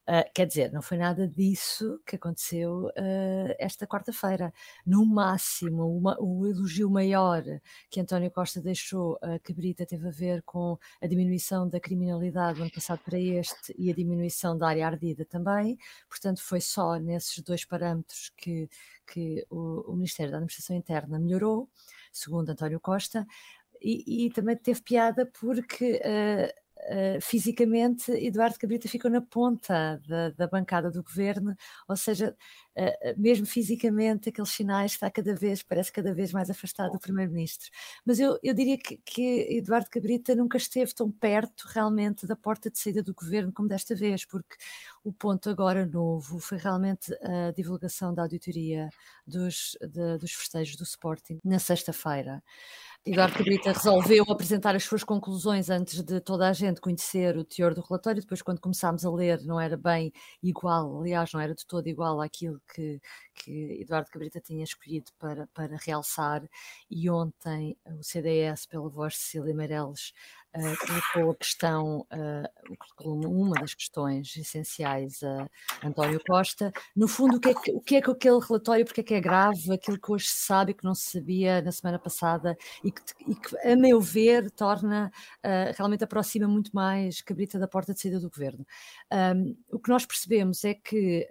Uh, 0.07 0.23
quer 0.33 0.45
dizer, 0.45 0.71
não 0.71 0.81
foi 0.81 0.97
nada 0.97 1.27
disso 1.27 1.99
que 2.05 2.15
aconteceu 2.15 2.85
uh, 2.85 3.55
esta 3.59 3.85
quarta-feira. 3.85 4.53
No 4.85 5.05
máximo, 5.05 5.85
uma, 5.97 6.15
o 6.21 6.47
elogio 6.47 6.89
maior 6.89 7.43
que 7.89 7.99
António 7.99 8.31
Costa 8.31 8.61
deixou 8.61 9.19
a 9.21 9.35
uh, 9.35 9.39
Cabrita 9.41 9.85
teve 9.85 10.07
a 10.07 10.11
ver 10.11 10.41
com 10.43 10.77
a 11.01 11.07
diminuição 11.07 11.67
da 11.67 11.77
criminalidade 11.77 12.57
do 12.57 12.61
ano 12.61 12.71
passado 12.71 13.01
para 13.03 13.19
este 13.19 13.75
e 13.77 13.91
a 13.91 13.93
diminuição 13.93 14.57
da 14.57 14.69
área 14.69 14.87
ardida 14.87 15.25
também. 15.25 15.77
Portanto, 16.07 16.41
foi 16.41 16.61
só 16.61 16.95
nesses 16.95 17.43
dois 17.43 17.65
parâmetros 17.65 18.31
que, 18.37 18.69
que 19.05 19.45
o, 19.49 19.91
o 19.91 19.95
Ministério 19.95 20.31
da 20.31 20.37
Administração 20.37 20.77
Interna 20.77 21.19
melhorou, 21.19 21.69
segundo 22.13 22.49
António 22.49 22.79
Costa. 22.79 23.27
E, 23.81 24.27
e 24.27 24.29
também 24.31 24.55
teve 24.55 24.81
piada 24.81 25.25
porque 25.25 26.01
Uh, 26.87 27.19
fisicamente 27.19 28.09
Eduardo 28.11 28.57
Cabrita 28.57 28.87
ficou 28.87 29.11
na 29.11 29.19
ponta 29.19 30.01
da, 30.07 30.29
da 30.29 30.47
bancada 30.47 30.89
do 30.89 31.03
governo, 31.03 31.53
ou 31.85 31.97
seja, 31.97 32.33
uh, 32.77 33.21
mesmo 33.21 33.45
fisicamente 33.45 34.29
aqueles 34.29 34.51
sinais 34.51 34.93
está 34.93 35.11
cada 35.11 35.35
vez, 35.35 35.61
parece 35.61 35.91
cada 35.91 36.13
vez 36.13 36.31
mais 36.31 36.49
afastado 36.49 36.93
do 36.93 36.99
primeiro-ministro. 36.99 37.69
Mas 38.05 38.21
eu, 38.21 38.39
eu 38.41 38.53
diria 38.53 38.77
que, 38.77 38.97
que, 39.03 39.57
Eduardo 39.57 39.89
Cabrita 39.89 40.33
nunca 40.33 40.57
esteve 40.57 40.93
tão 40.93 41.11
perto 41.11 41.67
realmente 41.67 42.25
da 42.25 42.37
porta 42.37 42.71
de 42.71 42.79
saída 42.79 43.03
do 43.03 43.13
governo 43.13 43.51
como 43.51 43.67
desta 43.67 43.93
vez, 43.93 44.25
porque 44.25 44.55
o 45.03 45.11
ponto 45.11 45.49
agora 45.49 45.85
novo 45.85 46.39
foi 46.39 46.57
realmente 46.57 47.13
a 47.21 47.51
divulgação 47.51 48.13
da 48.13 48.21
auditoria 48.21 48.89
dos, 49.25 49.77
de, 49.81 50.17
dos 50.19 50.31
festejos 50.31 50.77
do 50.77 50.83
Sporting 50.83 51.39
na 51.43 51.59
sexta-feira. 51.59 52.41
Eduardo 53.07 53.37
Cabrita 53.37 53.71
resolveu 53.71 54.25
apresentar 54.29 54.75
as 54.75 54.83
suas 54.83 55.01
conclusões 55.01 55.69
antes 55.69 56.03
de 56.03 56.19
toda 56.19 56.49
a 56.49 56.51
gente 56.51 56.81
conhecer 56.81 57.37
o 57.37 57.43
teor 57.45 57.73
do 57.73 57.79
relatório. 57.81 58.21
Depois, 58.21 58.41
quando 58.41 58.59
começámos 58.59 59.05
a 59.05 59.09
ler, 59.09 59.41
não 59.45 59.59
era 59.61 59.77
bem 59.77 60.11
igual, 60.43 60.99
aliás, 60.99 61.31
não 61.31 61.39
era 61.39 61.55
de 61.55 61.65
todo 61.65 61.87
igual 61.87 62.19
àquilo 62.19 62.59
que, 62.75 62.99
que 63.37 63.81
Eduardo 63.81 64.09
Cabrita 64.09 64.41
tinha 64.41 64.63
escolhido 64.63 65.11
para, 65.19 65.47
para 65.53 65.77
realçar, 65.77 66.43
e 66.89 67.09
ontem 67.09 67.77
o 67.85 68.03
CDS, 68.03 68.65
pela 68.65 68.89
voz 68.89 69.13
de 69.13 69.19
Cecília 69.19 69.53
Meirelles, 69.53 70.13
uh, 70.55 70.87
colocou 71.13 71.31
a 71.31 71.35
questão, 71.35 72.07
uh, 72.11 73.27
uma 73.27 73.55
das 73.59 73.73
questões 73.73 74.35
essenciais 74.35 75.21
a 75.23 75.47
António 75.83 76.19
Costa. 76.25 76.71
No 76.95 77.07
fundo, 77.07 77.37
o 77.37 77.39
que, 77.39 77.49
é 77.49 77.53
que, 77.53 77.71
o 77.71 77.81
que 77.81 77.95
é 77.97 78.01
que 78.01 78.09
aquele 78.09 78.39
relatório, 78.39 78.85
porque 78.85 79.01
é 79.01 79.03
que 79.03 79.13
é 79.13 79.21
grave, 79.21 79.71
aquilo 79.71 79.99
que 79.99 80.11
hoje 80.11 80.27
se 80.27 80.45
sabe 80.45 80.71
e 80.71 80.75
que 80.75 80.83
não 80.83 80.95
se 80.95 81.11
sabia 81.11 81.61
na 81.61 81.71
semana 81.71 81.99
passada, 81.99 82.57
e 82.83 82.91
que, 82.91 83.01
e 83.27 83.35
que 83.35 83.57
a 83.57 83.75
meu 83.75 84.01
ver, 84.01 84.49
torna, 84.51 85.11
uh, 85.45 85.73
realmente 85.77 86.03
aproxima 86.03 86.47
muito 86.47 86.71
mais 86.73 87.21
Cabrita 87.21 87.59
da 87.59 87.67
porta 87.67 87.93
de 87.93 88.01
saída 88.01 88.19
do 88.19 88.29
governo. 88.29 88.65
Um, 89.11 89.55
o 89.71 89.79
que 89.79 89.89
nós 89.89 90.05
percebemos 90.05 90.63
é 90.63 90.73
que 90.73 91.27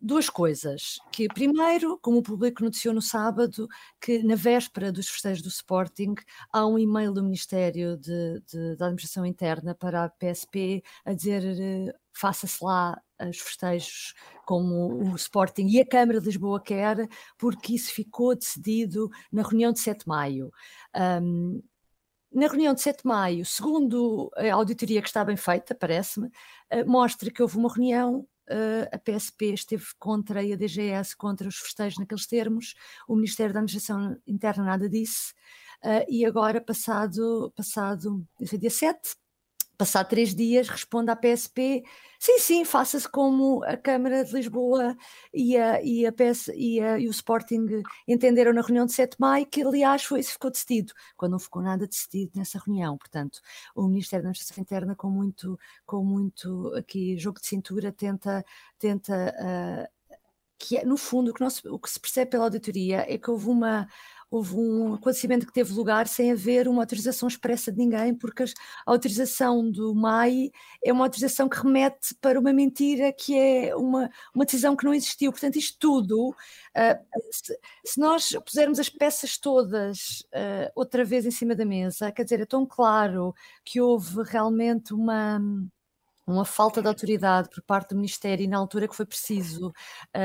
duas 0.00 0.28
coisas. 0.28 0.98
Que 1.12 1.28
primeiro, 1.28 1.98
como 1.98 2.18
o 2.18 2.22
público 2.22 2.62
noticiou 2.62 2.94
no 2.94 3.02
sábado, 3.02 3.68
que 4.00 4.22
na 4.22 4.34
véspera 4.34 4.92
dos 4.92 5.08
festejos 5.08 5.42
do 5.42 5.48
Sporting 5.48 6.14
há 6.52 6.66
um 6.66 6.78
e-mail 6.78 7.12
do 7.12 7.22
Ministério 7.22 7.96
de, 7.96 8.40
de, 8.46 8.76
da 8.76 8.86
Administração 8.86 9.26
Interna 9.26 9.74
para 9.74 10.04
a 10.04 10.08
PSP 10.08 10.82
a 11.04 11.12
dizer 11.12 11.42
uh, 11.42 11.98
faça-se 12.12 12.62
lá 12.64 13.00
os 13.28 13.38
festejos 13.38 14.14
como 14.44 15.12
o 15.12 15.16
Sporting 15.16 15.66
e 15.66 15.80
a 15.80 15.86
Câmara 15.86 16.20
de 16.20 16.26
Lisboa 16.26 16.60
quer, 16.60 17.08
porque 17.36 17.74
isso 17.74 17.92
ficou 17.92 18.34
decidido 18.34 19.10
na 19.32 19.42
reunião 19.42 19.72
de 19.72 19.80
7 19.80 20.00
de 20.00 20.08
maio. 20.08 20.52
Um, 21.22 21.60
na 22.32 22.46
reunião 22.46 22.74
de 22.74 22.80
7 22.80 23.02
de 23.02 23.08
maio, 23.08 23.44
segundo 23.44 24.30
a 24.36 24.52
auditoria 24.52 25.00
que 25.02 25.08
está 25.08 25.24
bem 25.24 25.36
feita, 25.36 25.74
parece-me, 25.74 26.28
uh, 26.28 26.86
mostra 26.86 27.30
que 27.30 27.42
houve 27.42 27.56
uma 27.56 27.72
reunião 27.72 28.26
uh, 28.50 28.88
a 28.92 28.98
PSP 28.98 29.52
esteve 29.52 29.84
contra 29.98 30.42
e 30.42 30.52
a 30.52 30.56
DGS 30.56 31.16
contra 31.16 31.48
os 31.48 31.56
festejos 31.56 31.98
naqueles 31.98 32.26
termos, 32.26 32.74
o 33.06 33.14
Ministério 33.14 33.52
da 33.52 33.60
Administração 33.60 34.16
Interna 34.26 34.64
nada 34.64 34.88
disse, 34.88 35.32
uh, 35.84 36.04
e 36.08 36.24
agora, 36.24 36.60
passado, 36.60 37.52
passado 37.56 38.26
dia 38.40 38.70
7, 38.70 39.16
Passado 39.78 40.08
três 40.08 40.34
dias, 40.34 40.68
responde 40.68 41.08
à 41.08 41.14
PSP: 41.14 41.84
sim, 42.18 42.38
sim, 42.40 42.64
faça-se 42.64 43.08
como 43.08 43.62
a 43.62 43.76
Câmara 43.76 44.24
de 44.24 44.32
Lisboa 44.32 44.96
e, 45.32 45.56
a, 45.56 45.80
e, 45.80 46.04
a 46.04 46.10
PS, 46.10 46.48
e, 46.48 46.80
a, 46.80 46.98
e 46.98 47.06
o 47.06 47.12
Sporting 47.12 47.64
entenderam 48.06 48.52
na 48.52 48.60
reunião 48.60 48.86
de 48.86 48.92
7 48.92 49.12
de 49.12 49.16
maio, 49.20 49.46
que 49.46 49.62
aliás 49.62 50.02
foi 50.02 50.18
isso 50.18 50.32
ficou 50.32 50.50
decidido, 50.50 50.92
quando 51.16 51.32
não 51.32 51.38
ficou 51.38 51.62
nada 51.62 51.86
decidido 51.86 52.32
nessa 52.34 52.58
reunião. 52.58 52.98
Portanto, 52.98 53.40
o 53.72 53.86
Ministério 53.86 54.24
da 54.24 54.30
Administração 54.30 54.60
Interna, 54.60 54.96
com 54.96 55.08
muito, 55.10 55.56
com 55.86 56.04
muito 56.04 56.74
aqui 56.74 57.16
jogo 57.16 57.40
de 57.40 57.46
cintura, 57.46 57.92
tenta. 57.92 58.44
tenta 58.80 59.32
uh, 59.38 59.98
que 60.58 60.76
é, 60.76 60.84
no 60.84 60.96
fundo, 60.96 61.30
o 61.30 61.34
que, 61.34 61.40
nós, 61.40 61.64
o 61.64 61.78
que 61.78 61.88
se 61.88 62.00
percebe 62.00 62.32
pela 62.32 62.44
auditoria 62.44 63.06
é 63.08 63.16
que 63.16 63.30
houve 63.30 63.46
uma 63.46 63.88
houve 64.30 64.54
um 64.54 64.94
acontecimento 64.94 65.46
que 65.46 65.52
teve 65.52 65.72
lugar 65.72 66.06
sem 66.06 66.32
haver 66.32 66.68
uma 66.68 66.82
autorização 66.82 67.28
expressa 67.28 67.72
de 67.72 67.78
ninguém, 67.78 68.14
porque 68.14 68.42
a 68.42 68.46
autorização 68.86 69.70
do 69.70 69.94
MAI 69.94 70.50
é 70.84 70.92
uma 70.92 71.04
autorização 71.04 71.48
que 71.48 71.60
remete 71.60 72.14
para 72.20 72.38
uma 72.38 72.52
mentira 72.52 73.12
que 73.12 73.36
é 73.36 73.74
uma, 73.74 74.10
uma 74.34 74.44
decisão 74.44 74.76
que 74.76 74.84
não 74.84 74.94
existiu. 74.94 75.32
Portanto, 75.32 75.56
isto 75.56 75.76
tudo, 75.78 76.30
uh, 76.30 76.34
se, 77.30 77.58
se, 77.84 78.00
nós 78.00 78.30
pusermos 78.44 78.78
as 78.78 78.88
peças 78.88 79.38
todas 79.38 80.20
uh, 80.34 80.70
outra 80.74 81.04
vez 81.04 81.24
em 81.24 81.30
cima 81.30 81.54
da 81.54 81.64
mesa, 81.64 82.12
quer 82.12 82.24
dizer, 82.24 82.40
é 82.40 82.46
tão 82.46 82.66
claro 82.66 83.34
que 83.64 83.80
houve 83.80 84.22
realmente 84.24 84.92
uma 84.92 85.40
uma 86.32 86.44
falta 86.44 86.82
de 86.82 86.88
autoridade 86.88 87.48
por 87.48 87.62
parte 87.62 87.90
do 87.90 87.96
Ministério 87.96 88.44
e 88.44 88.48
na 88.48 88.58
altura 88.58 88.88
que 88.88 88.94
foi 88.94 89.06
preciso, 89.06 89.68
uh, 89.68 89.72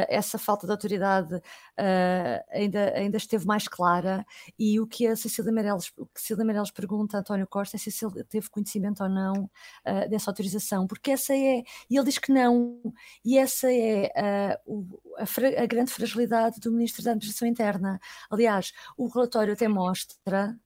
essa 0.09 0.37
falta 0.37 0.65
de 0.65 0.71
autoridade 0.71 1.35
uh, 1.35 2.43
ainda, 2.51 2.93
ainda 2.95 3.17
esteve 3.17 3.45
mais 3.45 3.67
clara 3.67 4.25
e 4.57 4.79
o 4.79 4.87
que 4.87 5.07
a 5.07 5.15
Cecília 5.15 5.51
Meirelles, 5.51 5.91
o 5.97 6.05
que 6.05 6.21
Cecília 6.21 6.45
Meirelles 6.45 6.71
pergunta 6.71 7.17
a 7.17 7.19
António 7.21 7.47
Costa 7.47 7.77
é 7.77 7.79
se 7.79 8.05
ele 8.05 8.23
teve 8.25 8.49
conhecimento 8.49 9.03
ou 9.03 9.09
não 9.09 9.43
uh, 9.43 10.09
dessa 10.09 10.29
autorização, 10.29 10.87
porque 10.87 11.11
essa 11.11 11.33
é, 11.33 11.63
e 11.89 11.97
ele 11.97 12.05
diz 12.05 12.17
que 12.17 12.31
não, 12.31 12.81
e 13.23 13.37
essa 13.37 13.71
é 13.71 14.59
o, 14.65 14.85
a, 15.17 15.63
a 15.63 15.65
grande 15.65 15.91
fragilidade 15.91 16.59
do 16.59 16.71
Ministro 16.71 17.03
da 17.03 17.11
Administração 17.11 17.47
Interna. 17.47 17.99
Aliás, 18.29 18.71
o 18.97 19.07
relatório 19.07 19.53
até 19.53 19.67
mostra, 19.67 20.57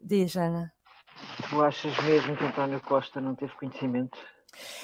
diz 0.00 0.36
Ana. 0.36 0.72
Tu 1.48 1.62
achas 1.62 1.96
mesmo 2.04 2.36
que 2.36 2.44
António 2.44 2.80
Costa 2.80 3.20
não 3.20 3.34
teve 3.34 3.52
conhecimento? 3.54 4.18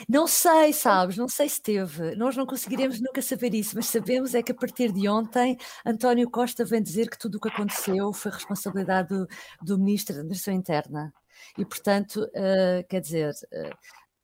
Não 0.08 0.26
sei, 0.26 0.72
sabes, 0.72 1.16
não 1.16 1.28
sei 1.28 1.48
se 1.48 1.60
teve. 1.60 2.14
Nós 2.16 2.36
não 2.36 2.46
conseguiremos 2.46 3.00
nunca 3.00 3.22
saber 3.22 3.54
isso, 3.54 3.76
mas 3.76 3.86
sabemos 3.86 4.34
é 4.34 4.42
que 4.42 4.52
a 4.52 4.54
partir 4.54 4.92
de 4.92 5.08
ontem 5.08 5.56
António 5.84 6.30
Costa 6.30 6.64
vem 6.64 6.82
dizer 6.82 7.08
que 7.08 7.18
tudo 7.18 7.36
o 7.36 7.40
que 7.40 7.48
aconteceu 7.48 8.12
foi 8.12 8.30
responsabilidade 8.30 9.08
do, 9.08 9.26
do 9.62 9.78
Ministro 9.78 10.14
da 10.14 10.20
Administração 10.20 10.54
Interna. 10.54 11.12
E, 11.56 11.64
portanto, 11.64 12.22
uh, 12.24 12.86
quer 12.88 13.00
dizer, 13.00 13.30
uh, 13.30 13.76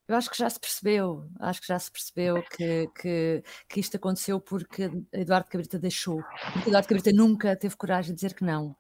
eu 0.09 0.15
acho 0.15 0.31
que 0.31 0.39
já 0.39 0.49
se 0.49 0.61
percebeu, 0.61 1.29
acho 1.41 1.61
que 1.61 1.67
já 1.67 1.79
se 1.79 1.91
percebeu 1.91 2.43
que, 2.57 2.89
que, 3.01 3.43
que 3.69 3.81
isto 3.81 3.97
aconteceu 3.97 4.41
porque 4.41 4.91
Eduardo 5.13 5.49
Cabrita 5.49 5.79
deixou. 5.79 6.23
Porque 6.53 6.69
Eduardo 6.69 6.89
Cabrita 6.89 7.13
nunca 7.13 7.57
teve 7.57 7.77
coragem 7.77 8.13
de 8.13 8.17
dizer 8.17 8.35
que 8.35 8.45
não. 8.45 8.77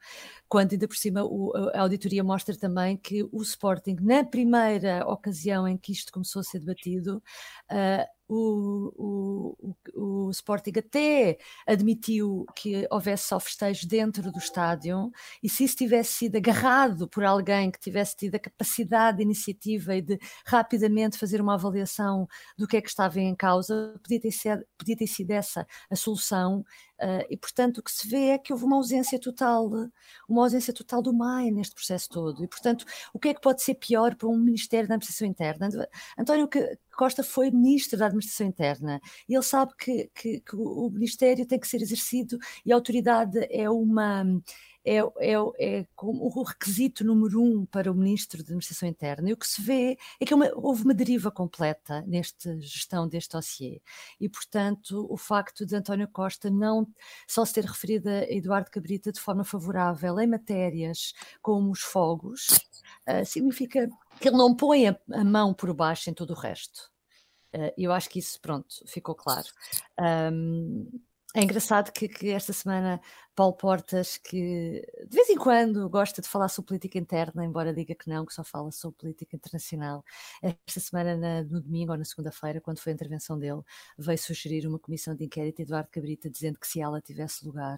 Quando 0.48 0.72
ainda 0.72 0.86
por 0.86 0.96
cima 0.96 1.24
o, 1.24 1.52
a 1.74 1.80
auditoria 1.80 2.22
mostra 2.22 2.56
também 2.56 2.96
que 2.96 3.24
o 3.32 3.42
Sporting, 3.42 3.96
na 4.00 4.24
primeira 4.24 5.04
ocasião 5.08 5.66
em 5.66 5.76
que 5.76 5.92
isto 5.92 6.12
começou 6.12 6.40
a 6.40 6.44
ser 6.44 6.60
debatido, 6.60 7.22
uh, 7.72 8.16
o, 8.28 8.92
o, 8.96 9.76
o, 9.94 10.15
Sporting 10.30 10.72
até 10.78 11.38
admitiu 11.66 12.46
que 12.54 12.86
houvesse 12.90 13.28
só 13.28 13.38
dentro 13.88 14.30
do 14.30 14.38
estádio 14.38 15.10
e 15.42 15.48
se 15.48 15.64
isso 15.64 15.76
tivesse 15.76 16.12
sido 16.12 16.36
agarrado 16.36 17.08
por 17.08 17.24
alguém 17.24 17.70
que 17.70 17.78
tivesse 17.78 18.16
tido 18.16 18.34
a 18.34 18.38
capacidade 18.38 19.18
de 19.18 19.22
iniciativa 19.22 19.96
e 19.96 20.02
de 20.02 20.18
rapidamente 20.46 21.18
fazer 21.18 21.40
uma 21.40 21.54
avaliação 21.54 22.26
do 22.56 22.66
que 22.66 22.76
é 22.76 22.80
que 22.80 22.88
estava 22.88 23.20
em 23.20 23.34
causa, 23.34 23.94
podia 24.02 24.20
ter 24.20 24.30
sido, 24.30 24.64
podia 24.78 24.96
ter 24.96 25.06
sido 25.06 25.30
essa 25.30 25.66
a 25.90 25.96
solução 25.96 26.64
Uh, 26.98 27.26
e, 27.28 27.36
portanto, 27.36 27.78
o 27.78 27.82
que 27.82 27.92
se 27.92 28.08
vê 28.08 28.30
é 28.30 28.38
que 28.38 28.52
houve 28.52 28.64
uma 28.64 28.76
ausência 28.76 29.18
total, 29.18 29.70
uma 30.28 30.42
ausência 30.42 30.72
total 30.72 31.02
do 31.02 31.12
MAI 31.12 31.50
neste 31.50 31.74
processo 31.74 32.08
todo. 32.08 32.42
E, 32.42 32.48
portanto, 32.48 32.86
o 33.12 33.18
que 33.18 33.28
é 33.28 33.34
que 33.34 33.40
pode 33.40 33.62
ser 33.62 33.74
pior 33.74 34.14
para 34.14 34.28
um 34.28 34.38
Ministério 34.38 34.88
da 34.88 34.94
Administração 34.94 35.28
Interna? 35.28 35.68
António 36.18 36.48
Costa 36.96 37.22
foi 37.22 37.50
Ministro 37.50 37.98
da 37.98 38.06
Administração 38.06 38.46
Interna 38.46 39.00
e 39.28 39.34
ele 39.34 39.42
sabe 39.42 39.72
que, 39.78 40.10
que, 40.14 40.40
que 40.40 40.56
o 40.56 40.88
Ministério 40.90 41.46
tem 41.46 41.60
que 41.60 41.68
ser 41.68 41.82
exercido 41.82 42.38
e 42.64 42.72
a 42.72 42.74
autoridade 42.74 43.46
é 43.50 43.68
uma 43.68 44.24
é, 44.86 44.98
é, 45.18 45.32
é 45.58 45.86
o 45.96 46.42
requisito 46.44 47.04
número 47.04 47.42
um 47.42 47.66
para 47.66 47.90
o 47.90 47.94
Ministro 47.94 48.38
da 48.38 48.44
Administração 48.44 48.88
Interna. 48.88 49.28
E 49.28 49.32
o 49.32 49.36
que 49.36 49.46
se 49.46 49.60
vê 49.60 49.98
é 50.20 50.24
que 50.24 50.32
uma, 50.32 50.48
houve 50.54 50.84
uma 50.84 50.94
deriva 50.94 51.30
completa 51.30 52.04
nesta 52.06 52.58
gestão 52.60 53.08
deste 53.08 53.32
dossiê. 53.32 53.82
E, 54.20 54.28
portanto, 54.28 55.06
o 55.10 55.16
facto 55.16 55.66
de 55.66 55.74
António 55.74 56.06
Costa 56.08 56.48
não 56.48 56.86
só 57.26 57.44
se 57.44 57.54
ter 57.54 57.64
referido 57.64 58.08
a 58.08 58.22
Eduardo 58.30 58.70
Cabrita 58.70 59.10
de 59.10 59.20
forma 59.20 59.42
favorável 59.42 60.20
em 60.20 60.26
matérias 60.28 61.12
como 61.42 61.72
os 61.72 61.80
fogos, 61.80 62.46
uh, 63.08 63.24
significa 63.24 63.88
que 64.20 64.28
ele 64.28 64.36
não 64.36 64.54
põe 64.54 64.86
a, 64.86 64.96
a, 65.12 65.24
mão 65.24 65.52
por 65.52 65.74
baixo 65.74 66.08
em 66.08 66.14
todo 66.14 66.30
o 66.30 66.38
resto. 66.38 66.90
Uh, 67.52 67.72
eu 67.76 67.92
acho 67.92 68.08
que 68.08 68.20
isso, 68.20 68.40
pronto, 68.40 68.76
ficou 68.86 69.16
claro. 69.16 69.48
Um, 70.32 70.88
é 71.36 71.42
engraçado 71.42 71.92
que, 71.92 72.08
que, 72.08 72.30
esta 72.30 72.50
semana 72.54 72.98
Paulo 73.34 73.54
Portas, 73.54 74.16
que 74.16 74.82
de 75.06 75.14
vez 75.14 75.28
em 75.28 75.36
quando 75.36 75.86
gosta 75.90 76.22
de 76.22 76.28
falar 76.28 76.48
sobre 76.48 76.68
política 76.68 76.98
interna, 76.98 77.44
embora 77.44 77.74
diga 77.74 77.94
que 77.94 78.08
não, 78.08 78.24
que 78.24 78.32
só 78.32 78.42
fala 78.42 78.72
sobre 78.72 78.96
política 78.96 79.36
internacional, 79.36 80.02
esta 80.40 80.80
semana, 80.80 81.14
na, 81.14 81.42
no 81.42 81.60
domingo 81.60 81.92
ou 81.92 81.98
na 81.98 82.06
segunda-feira, 82.06 82.58
quando 82.58 82.78
foi 82.78 82.92
a 82.92 82.94
intervenção 82.94 83.38
dele, 83.38 83.60
veio 83.98 84.18
sugerir 84.18 84.66
uma 84.66 84.78
comissão 84.78 85.14
de 85.14 85.24
inquérito 85.24 85.60
Eduardo 85.60 85.90
Cabrita, 85.90 86.30
dizendo 86.30 86.58
que 86.58 86.66
se 86.66 86.80
ela 86.80 87.02
tivesse 87.02 87.44
lugar, 87.44 87.76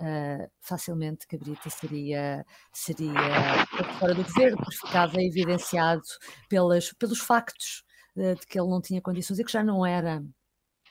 uh, 0.00 0.48
facilmente 0.60 1.26
Cabrita 1.26 1.70
seria, 1.70 2.46
seria 2.72 3.66
fora 3.98 4.14
do 4.14 4.22
governo, 4.22 4.58
porque 4.58 4.86
ficava 4.86 5.20
evidenciado 5.20 6.02
pelas, 6.48 6.92
pelos 6.92 7.18
factos 7.18 7.82
uh, 8.14 8.36
de 8.36 8.46
que 8.46 8.60
ele 8.60 8.70
não 8.70 8.80
tinha 8.80 9.02
condições 9.02 9.40
e 9.40 9.44
que 9.44 9.50
já 9.50 9.64
não 9.64 9.84
era 9.84 10.22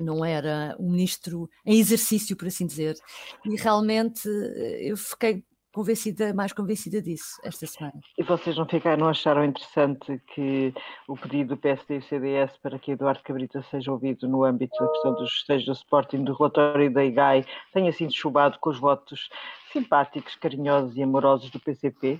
não 0.01 0.23
era 0.23 0.75
um 0.79 0.91
ministro 0.91 1.49
em 1.65 1.79
exercício, 1.79 2.35
por 2.35 2.47
assim 2.47 2.65
dizer. 2.65 2.95
E 3.45 3.55
realmente 3.55 4.27
eh, 4.27 4.89
eu 4.91 4.97
fiquei 4.97 5.43
convencida, 5.73 6.33
mais 6.33 6.51
convencida 6.51 7.01
disso 7.01 7.39
esta 7.43 7.65
semana. 7.65 7.99
E 8.17 8.23
vocês 8.23 8.57
não 8.57 8.65
ficaram, 8.65 8.97
não 8.97 9.07
acharam 9.09 9.45
interessante 9.45 10.21
que 10.33 10.73
o 11.07 11.15
pedido 11.15 11.55
do 11.55 11.57
PSD 11.57 11.95
e 11.95 11.99
do 11.99 12.05
CDS 12.05 12.57
para 12.57 12.77
que 12.77 12.91
Eduardo 12.91 13.23
Cabrita 13.23 13.63
seja 13.69 13.91
ouvido 13.91 14.27
no 14.27 14.43
âmbito 14.43 14.77
da 14.79 14.89
questão 14.89 15.13
dos 15.13 15.31
festejos 15.31 15.65
do 15.65 15.73
Sporting, 15.73 16.23
do 16.23 16.33
relatório 16.33 16.91
da 16.91 17.03
IGAI, 17.03 17.45
tenha 17.73 17.91
sido 17.91 18.13
chubado 18.13 18.59
com 18.59 18.69
os 18.69 18.79
votos 18.79 19.29
simpáticos, 19.71 20.35
carinhosos 20.35 20.95
e 20.95 21.03
amorosos 21.03 21.49
do 21.49 21.59
PCP. 21.59 22.19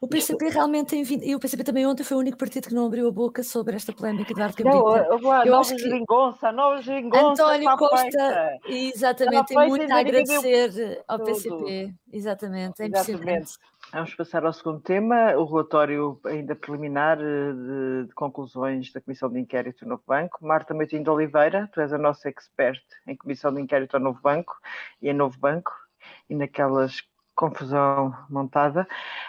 O 0.00 0.08
PCP 0.08 0.48
realmente 0.48 0.88
tem 0.88 1.02
vindo, 1.02 1.24
e 1.24 1.34
o 1.34 1.40
PCP 1.40 1.64
também 1.64 1.86
ontem 1.86 2.04
foi 2.04 2.16
o 2.16 2.20
único 2.20 2.38
partido 2.38 2.68
que 2.68 2.74
não 2.74 2.86
abriu 2.86 3.08
a 3.08 3.10
boca 3.10 3.42
sobre 3.42 3.76
esta 3.76 3.92
polémica 3.92 4.34
de 4.34 4.42
Arte 4.42 4.64
Não, 4.64 4.86
a 4.88 5.44
nova 5.44 5.78
geringonça, 5.78 6.52
nova 6.52 6.82
geringonça 6.82 7.42
António 7.44 7.76
Costa, 7.76 8.58
exatamente, 8.66 9.46
tem 9.46 9.68
muito 9.68 9.92
a 9.92 9.98
agradecer 9.98 11.02
ao 11.08 11.18
PCP, 11.18 11.94
exatamente, 12.12 12.82
é 12.82 12.86
impressionante. 12.86 13.52
Vamos 13.92 14.14
passar 14.14 14.44
ao 14.44 14.52
segundo 14.52 14.80
tema, 14.80 15.34
o 15.34 15.44
relatório 15.44 16.20
ainda 16.24 16.54
preliminar 16.54 17.18
eh, 17.20 17.52
de, 17.52 18.06
de, 18.06 18.14
conclusões 18.14 18.92
da 18.92 19.00
Comissão 19.00 19.28
de 19.28 19.40
Inquérito 19.40 19.84
do 19.84 19.88
Novo 19.88 20.02
Banco. 20.06 20.38
Marta 20.46 20.72
Meitinho 20.72 21.02
de 21.02 21.10
Oliveira, 21.10 21.68
tu 21.72 21.80
és 21.80 21.92
a 21.92 21.98
nossa 21.98 22.28
expert 22.28 22.80
em 23.04 23.16
Comissão 23.16 23.52
de 23.52 23.60
Inquérito 23.60 23.96
ao 23.96 24.00
Novo 24.00 24.20
Banco 24.22 24.56
e 25.02 25.08
em 25.08 25.12
Novo 25.12 25.36
Banco 25.40 25.72
e 26.30 26.34
naquelas 26.34 27.02
confusão 27.34 28.14
montada. 28.28 28.86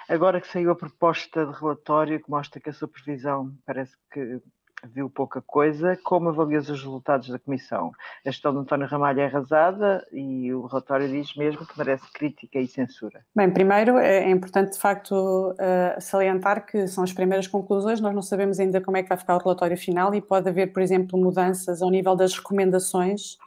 Agora 0.10 0.42
que 0.42 0.48
saiu 0.48 0.72
a 0.72 0.76
proposta 0.76 1.46
de 1.46 1.54
relatório 1.54 2.22
que 2.22 2.30
mostra 2.30 2.60
que 2.60 2.70
a 2.70 2.74
supervisão 2.74 3.54
parece 3.66 3.96
que 4.12 4.42
viu 4.84 5.10
pouca 5.10 5.42
coisa, 5.42 5.98
como 6.04 6.30
avalias 6.30 6.70
os 6.70 6.80
resultados 6.84 7.30
da 7.30 7.40
Comissão? 7.40 7.92
A 8.26 8.32
gestão 8.32 8.52
de 8.52 8.60
António 8.60 8.88
Ramalho 8.88 9.20
é 9.20 9.26
arrasada 9.26 10.06
e 10.12 10.52
o 10.54 10.66
relatório 10.66 11.08
diz 11.08 11.36
mesmo 11.36 11.66
que 11.66 11.78
merece 11.78 12.12
crítica 12.12 12.60
e 12.60 12.68
censura. 12.68 13.24
Bem, 13.36 13.52
primeiro 13.52 13.98
é 13.98 14.30
importante 14.30 14.74
de 14.74 14.80
facto 14.80 15.54
eh, 15.60 15.98
salientar 16.00 16.66
que 16.66 16.88
são 16.88 17.04
as 17.04 17.14
primeiras 17.14 17.48
conclusões, 17.48 18.02
nós 18.02 18.14
não 18.14 18.22
sabemos 18.22 18.60
ainda 18.60 18.82
como 18.82 18.98
é 18.98 19.04
que 19.04 19.10
vai 19.10 19.18
ficar 19.18 19.36
o 19.36 19.40
relatório 19.40 19.78
final 19.78 20.14
e 20.16 20.22
pode 20.22 20.50
haver, 20.50 20.74
por 20.74 20.82
exemplo, 20.82 21.20
mudanças 21.20 21.82
ao 21.82 21.90
nível 21.90 22.16
das 22.16 22.34
recomendações, 22.34 23.38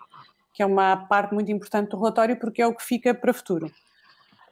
que 0.55 0.63
é 0.63 0.67
uma 0.67 0.97
parte 0.97 1.35
muito 1.35 1.51
importante 1.51 1.91
do 1.91 1.99
relatório 1.99 2.39
porque 2.39 2.63
é 2.63 2.67
o 2.67 2.75
que 2.75 2.85
fica 2.85 3.13
para 3.13 3.33
o 3.33 3.35
futuro. 3.35 3.71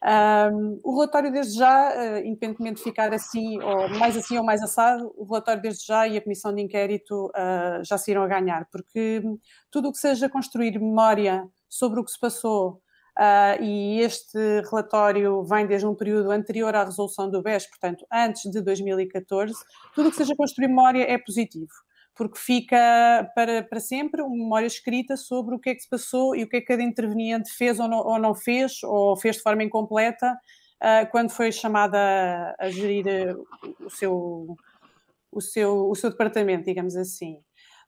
Um, 0.04 0.80
o 0.82 0.96
relatório 0.96 1.30
desde 1.30 1.56
já, 1.56 1.92
uh, 1.94 2.26
independentemente 2.26 2.78
de 2.78 2.82
ficar 2.82 3.14
assim, 3.14 3.62
ou 3.62 3.88
mais 3.88 4.16
assim 4.16 4.36
ou 4.36 4.44
mais 4.44 4.60
assado, 4.60 5.14
o 5.16 5.24
relatório 5.24 5.62
desde 5.62 5.86
já 5.86 6.08
e 6.08 6.16
a 6.16 6.20
comissão 6.20 6.52
de 6.52 6.60
inquérito 6.60 7.26
uh, 7.26 7.84
já 7.84 7.96
se 7.96 8.10
irão 8.10 8.24
a 8.24 8.26
ganhar, 8.26 8.66
porque 8.72 9.22
tudo 9.70 9.88
o 9.88 9.92
que 9.92 9.98
seja 9.98 10.28
construir 10.28 10.76
memória 10.76 11.48
sobre 11.68 12.00
o 12.00 12.04
que 12.04 12.10
se 12.10 12.18
passou, 12.18 12.82
uh, 13.16 13.62
e 13.62 14.00
este 14.00 14.36
relatório 14.68 15.44
vem 15.44 15.68
desde 15.68 15.86
um 15.86 15.94
período 15.94 16.32
anterior 16.32 16.74
à 16.74 16.82
resolução 16.82 17.30
do 17.30 17.40
BES, 17.40 17.68
portanto, 17.68 18.04
antes 18.12 18.50
de 18.50 18.60
2014, 18.60 19.54
tudo 19.94 20.08
o 20.08 20.10
que 20.10 20.16
seja 20.16 20.34
construir 20.34 20.66
memória 20.66 21.04
é 21.08 21.16
positivo 21.16 21.70
porque 22.14 22.38
fica 22.38 22.76
para, 23.34 23.62
para 23.62 23.80
sempre 23.80 24.22
uma 24.22 24.36
memória 24.36 24.66
escrita 24.66 25.16
sobre 25.16 25.54
o 25.54 25.58
que 25.58 25.70
é 25.70 25.74
que 25.74 25.82
se 25.82 25.88
passou 25.88 26.36
e 26.36 26.42
o 26.42 26.48
que 26.48 26.56
é 26.56 26.60
que 26.60 26.66
cada 26.66 26.82
interveniente 26.82 27.50
fez 27.52 27.80
ou 27.80 27.88
não, 27.88 27.98
ou 27.98 28.18
não 28.18 28.34
fez, 28.34 28.82
ou 28.82 29.16
fez 29.16 29.36
de 29.36 29.42
forma 29.42 29.64
incompleta, 29.64 30.32
uh, 30.32 31.10
quando 31.10 31.30
foi 31.30 31.50
chamada 31.50 32.54
a, 32.58 32.70
gerir 32.70 33.06
eh, 33.06 33.34
o 33.80 33.90
seu, 33.90 34.56
o, 35.30 35.40
seu, 35.40 35.90
o 35.90 35.94
seu 35.94 36.10
departamento, 36.10 36.64
digamos 36.64 36.96
assim. 36.96 37.38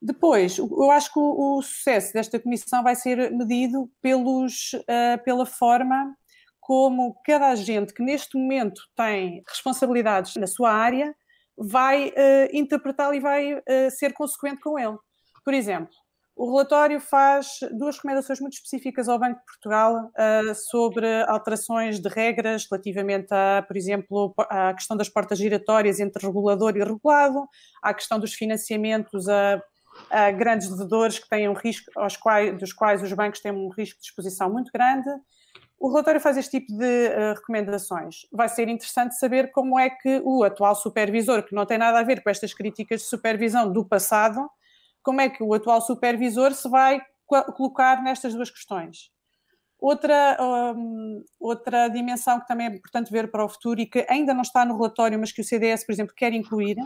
Depois, 0.00 0.58
eu 0.58 0.90
acho 0.90 1.12
que 1.12 1.18
o, 1.18 1.58
o 1.58 1.62
sucesso 1.62 2.12
desta 2.12 2.38
comissão 2.38 2.82
vai 2.82 2.94
ser 2.94 3.30
medido 3.30 3.90
pelos, 4.00 4.72
uh, 4.74 5.22
pela 5.24 5.46
forma 5.46 6.14
como 6.60 7.14
cada 7.24 7.48
agente 7.48 7.92
que 7.92 8.02
neste 8.02 8.38
momento 8.38 8.80
tem 8.96 9.42
responsabilidades 9.46 10.34
na 10.36 10.46
sua 10.46 10.72
área 10.72 11.14
vai 11.56 12.08
uh, 12.08 12.49
interpretá-lo 12.52 13.14
e 13.14 13.20
vai 13.20 13.54
uh, 13.54 13.61
ser 13.90 14.12
consequente 14.12 14.61
com 14.61 14.78
ele. 14.78 14.96
Por 15.44 15.54
exemplo, 15.54 15.94
o 16.37 16.50
relatório 16.50 17.00
faz 17.00 17.61
duas 17.78 17.96
recomendações 17.96 18.40
muito 18.40 18.54
específicas 18.54 19.08
ao 19.08 19.18
Banco 19.18 19.38
de 19.38 19.44
Portugal 19.44 20.11
uh, 20.11 20.54
sobre 20.54 21.06
alterações 21.28 22.00
de 22.00 22.08
regras 22.08 22.66
relativamente 22.68 23.28
a, 23.32 23.62
por 23.62 23.76
exemplo, 23.76 24.34
à 24.50 24.75
questão 24.75 24.96
das 24.96 25.08
portas 25.08 25.38
giratórias 25.38 26.00
entre 26.00 26.26
regulador 26.26 26.76
e 26.76 26.82
regulado, 26.82 27.46
à 27.80 27.94
questão 27.94 28.18
dos 28.18 28.34
financiamentos 28.34 29.28
a, 29.28 29.62
a 30.11 30.30
grandes 30.32 30.68
devedores 30.68 31.20
que 31.20 31.28
têm 31.28 31.49
um 31.49 31.54
risco, 31.54 31.88
aos 31.94 32.16
quais, 32.16 32.58
dos 32.58 32.73
quais 32.73 33.00
os 33.00 33.12
bancos 33.12 33.40
têm 33.40 33.52
um 33.52 33.68
risco 33.68 34.00
de 34.00 34.06
exposição 34.06 34.50
muito 34.50 34.73
grande 34.73 35.08
o 35.84 35.88
relatório 35.90 36.18
faz 36.18 36.38
este 36.38 36.60
tipo 36.60 36.72
de 36.78 37.08
uh, 37.08 37.34
recomendações. 37.34 38.26
Vai 38.32 38.48
ser 38.48 38.68
interessante 38.68 39.18
saber 39.18 39.52
como 39.52 39.78
é 39.78 39.90
que 39.90 40.22
o 40.24 40.42
atual 40.42 40.74
supervisor, 40.74 41.42
que 41.42 41.54
não 41.54 41.66
tem 41.66 41.76
nada 41.76 41.98
a 41.98 42.02
ver 42.02 42.22
com 42.22 42.30
estas 42.30 42.54
críticas 42.54 43.02
de 43.02 43.06
supervisão 43.06 43.70
do 43.70 43.84
passado, 43.84 44.48
como 45.02 45.20
é 45.20 45.28
que 45.28 45.42
o 45.42 45.52
atual 45.52 45.82
supervisor 45.82 46.54
se 46.54 46.70
vai 46.70 47.02
colocar 47.26 48.02
nestas 48.02 48.32
duas 48.32 48.48
questões. 48.50 49.10
Outra, 49.78 50.38
um, 50.40 51.22
outra 51.38 51.88
dimensão 51.88 52.40
que 52.40 52.46
também 52.46 52.66
é 52.66 52.70
importante 52.70 53.12
ver 53.12 53.30
para 53.30 53.44
o 53.44 53.48
futuro 53.50 53.78
e 53.78 53.84
que 53.84 54.06
ainda 54.08 54.32
não 54.32 54.40
está 54.40 54.64
no 54.64 54.76
relatório, 54.78 55.18
mas 55.18 55.32
que 55.32 55.42
o 55.42 55.44
CDS, 55.44 55.84
por 55.84 55.92
exemplo, 55.92 56.14
quer 56.16 56.32
incluir, 56.32 56.78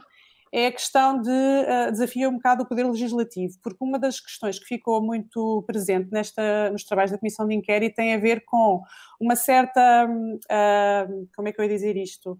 é 0.52 0.66
a 0.66 0.72
questão 0.72 1.20
de 1.20 1.30
uh, 1.30 1.90
desafiar 1.90 2.30
um 2.30 2.34
bocado 2.34 2.62
o 2.62 2.66
poder 2.66 2.86
legislativo, 2.86 3.54
porque 3.62 3.84
uma 3.84 3.98
das 3.98 4.20
questões 4.20 4.58
que 4.58 4.64
ficou 4.64 5.02
muito 5.02 5.62
presente 5.66 6.10
nesta, 6.10 6.70
nos 6.70 6.84
trabalhos 6.84 7.12
da 7.12 7.18
Comissão 7.18 7.46
de 7.46 7.54
Inquérito 7.54 7.96
tem 7.96 8.14
a 8.14 8.18
ver 8.18 8.44
com 8.44 8.82
uma 9.20 9.36
certa, 9.36 10.06
uh, 10.06 11.28
como 11.34 11.48
é 11.48 11.52
que 11.52 11.60
eu 11.60 11.64
ia 11.64 11.70
dizer 11.70 11.96
isto? 11.96 12.38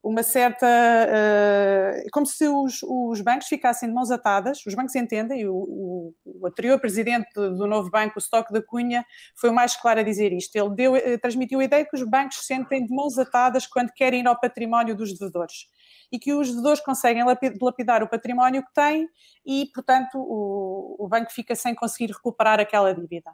Uma 0.00 0.22
certa, 0.22 0.66
uh, 0.66 2.08
como 2.12 2.24
se 2.24 2.46
os, 2.46 2.80
os, 2.84 3.20
bancos 3.20 3.48
ficassem 3.48 3.88
de 3.88 3.94
mãos 3.94 4.12
atadas, 4.12 4.64
os 4.64 4.72
bancos 4.72 4.94
entendem, 4.94 5.48
o, 5.48 6.14
o, 6.24 6.46
anterior 6.46 6.80
presidente 6.80 7.28
do, 7.34 7.66
novo 7.66 7.90
banco, 7.90 8.14
o 8.16 8.18
Stock 8.20 8.52
da 8.52 8.62
Cunha, 8.62 9.04
foi 9.36 9.50
o 9.50 9.52
mais 9.52 9.76
claro 9.76 9.98
a 9.98 10.04
dizer 10.04 10.32
isto. 10.32 10.54
Ele 10.54 10.74
deu, 10.74 11.18
transmitiu 11.20 11.58
a 11.58 11.64
ideia 11.64 11.84
que 11.84 11.96
os 11.96 12.08
bancos 12.08 12.38
se 12.38 12.44
sentem 12.44 12.86
de 12.86 12.94
mãos 12.94 13.18
atadas 13.18 13.66
quando 13.66 13.90
querem 13.92 14.20
ir 14.20 14.26
ao 14.28 14.38
património 14.38 14.94
dos 14.94 15.18
devedores 15.18 15.66
e 16.10 16.18
que 16.18 16.32
os 16.32 16.48
devedores 16.48 16.80
conseguem 16.80 17.22
lapidar 17.60 18.02
o 18.02 18.08
património 18.08 18.62
que 18.62 18.72
têm 18.72 19.08
e, 19.44 19.70
portanto, 19.74 20.18
o, 20.18 20.96
o 20.98 21.08
banco 21.08 21.30
fica 21.32 21.54
sem 21.54 21.74
conseguir 21.74 22.12
recuperar 22.12 22.60
aquela 22.60 22.94
dívida. 22.94 23.30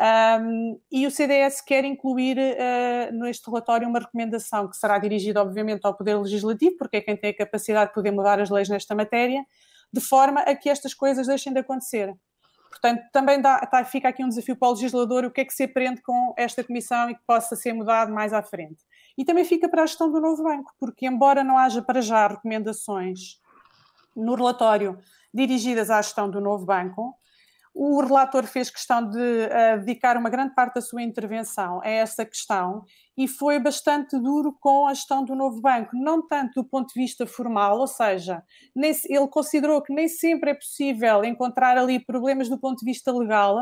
Um, 0.00 0.80
e 0.90 1.06
o 1.06 1.10
CDS 1.10 1.60
quer 1.60 1.84
incluir 1.84 2.38
uh, 2.38 3.12
neste 3.12 3.46
relatório 3.46 3.86
uma 3.86 3.98
recomendação 3.98 4.68
que 4.68 4.76
será 4.76 4.98
dirigida, 4.98 5.42
obviamente, 5.42 5.84
ao 5.84 5.94
Poder 5.94 6.16
Legislativo, 6.16 6.76
porque 6.78 6.96
é 6.96 7.00
quem 7.00 7.16
tem 7.16 7.30
a 7.30 7.36
capacidade 7.36 7.90
de 7.90 7.94
poder 7.94 8.10
mudar 8.10 8.40
as 8.40 8.48
leis 8.48 8.68
nesta 8.68 8.94
matéria, 8.94 9.44
de 9.92 10.00
forma 10.00 10.40
a 10.40 10.54
que 10.56 10.70
estas 10.70 10.94
coisas 10.94 11.26
deixem 11.26 11.52
de 11.52 11.58
acontecer. 11.58 12.14
Portanto, 12.70 13.02
também 13.12 13.38
dá, 13.38 13.58
tá, 13.66 13.84
fica 13.84 14.08
aqui 14.08 14.24
um 14.24 14.28
desafio 14.28 14.56
para 14.56 14.68
o 14.68 14.72
legislador, 14.72 15.26
o 15.26 15.30
que 15.30 15.42
é 15.42 15.44
que 15.44 15.52
se 15.52 15.64
aprende 15.64 16.00
com 16.00 16.32
esta 16.38 16.64
comissão 16.64 17.10
e 17.10 17.14
que 17.14 17.20
possa 17.26 17.54
ser 17.54 17.74
mudado 17.74 18.10
mais 18.10 18.32
à 18.32 18.42
frente. 18.42 18.82
E 19.16 19.24
também 19.24 19.44
fica 19.44 19.68
para 19.68 19.82
a 19.82 19.86
gestão 19.86 20.10
do 20.10 20.20
novo 20.20 20.42
banco, 20.42 20.72
porque 20.78 21.06
embora 21.06 21.44
não 21.44 21.58
haja 21.58 21.82
para 21.82 22.00
já 22.00 22.26
recomendações 22.26 23.40
no 24.16 24.34
relatório 24.34 24.98
dirigidas 25.32 25.90
à 25.90 26.00
gestão 26.00 26.30
do 26.30 26.40
novo 26.40 26.64
banco, 26.64 27.14
o 27.74 28.00
relator 28.02 28.44
fez 28.44 28.70
questão 28.70 29.08
de 29.08 29.18
uh, 29.18 29.78
dedicar 29.82 30.16
uma 30.16 30.28
grande 30.28 30.54
parte 30.54 30.74
da 30.74 30.80
sua 30.82 31.02
intervenção 31.02 31.80
a 31.82 31.88
essa 31.88 32.24
questão 32.24 32.84
e 33.16 33.26
foi 33.26 33.58
bastante 33.58 34.18
duro 34.18 34.56
com 34.60 34.86
a 34.86 34.94
gestão 34.94 35.24
do 35.24 35.34
novo 35.34 35.60
banco, 35.60 35.96
não 35.96 36.26
tanto 36.26 36.62
do 36.62 36.64
ponto 36.68 36.92
de 36.92 37.00
vista 37.00 37.26
formal, 37.26 37.78
ou 37.78 37.86
seja, 37.86 38.42
nem, 38.74 38.92
ele 39.06 39.28
considerou 39.28 39.80
que 39.82 39.92
nem 39.92 40.06
sempre 40.06 40.50
é 40.50 40.54
possível 40.54 41.24
encontrar 41.24 41.78
ali 41.78 41.98
problemas 41.98 42.48
do 42.48 42.58
ponto 42.58 42.80
de 42.80 42.84
vista 42.84 43.10
legal, 43.10 43.56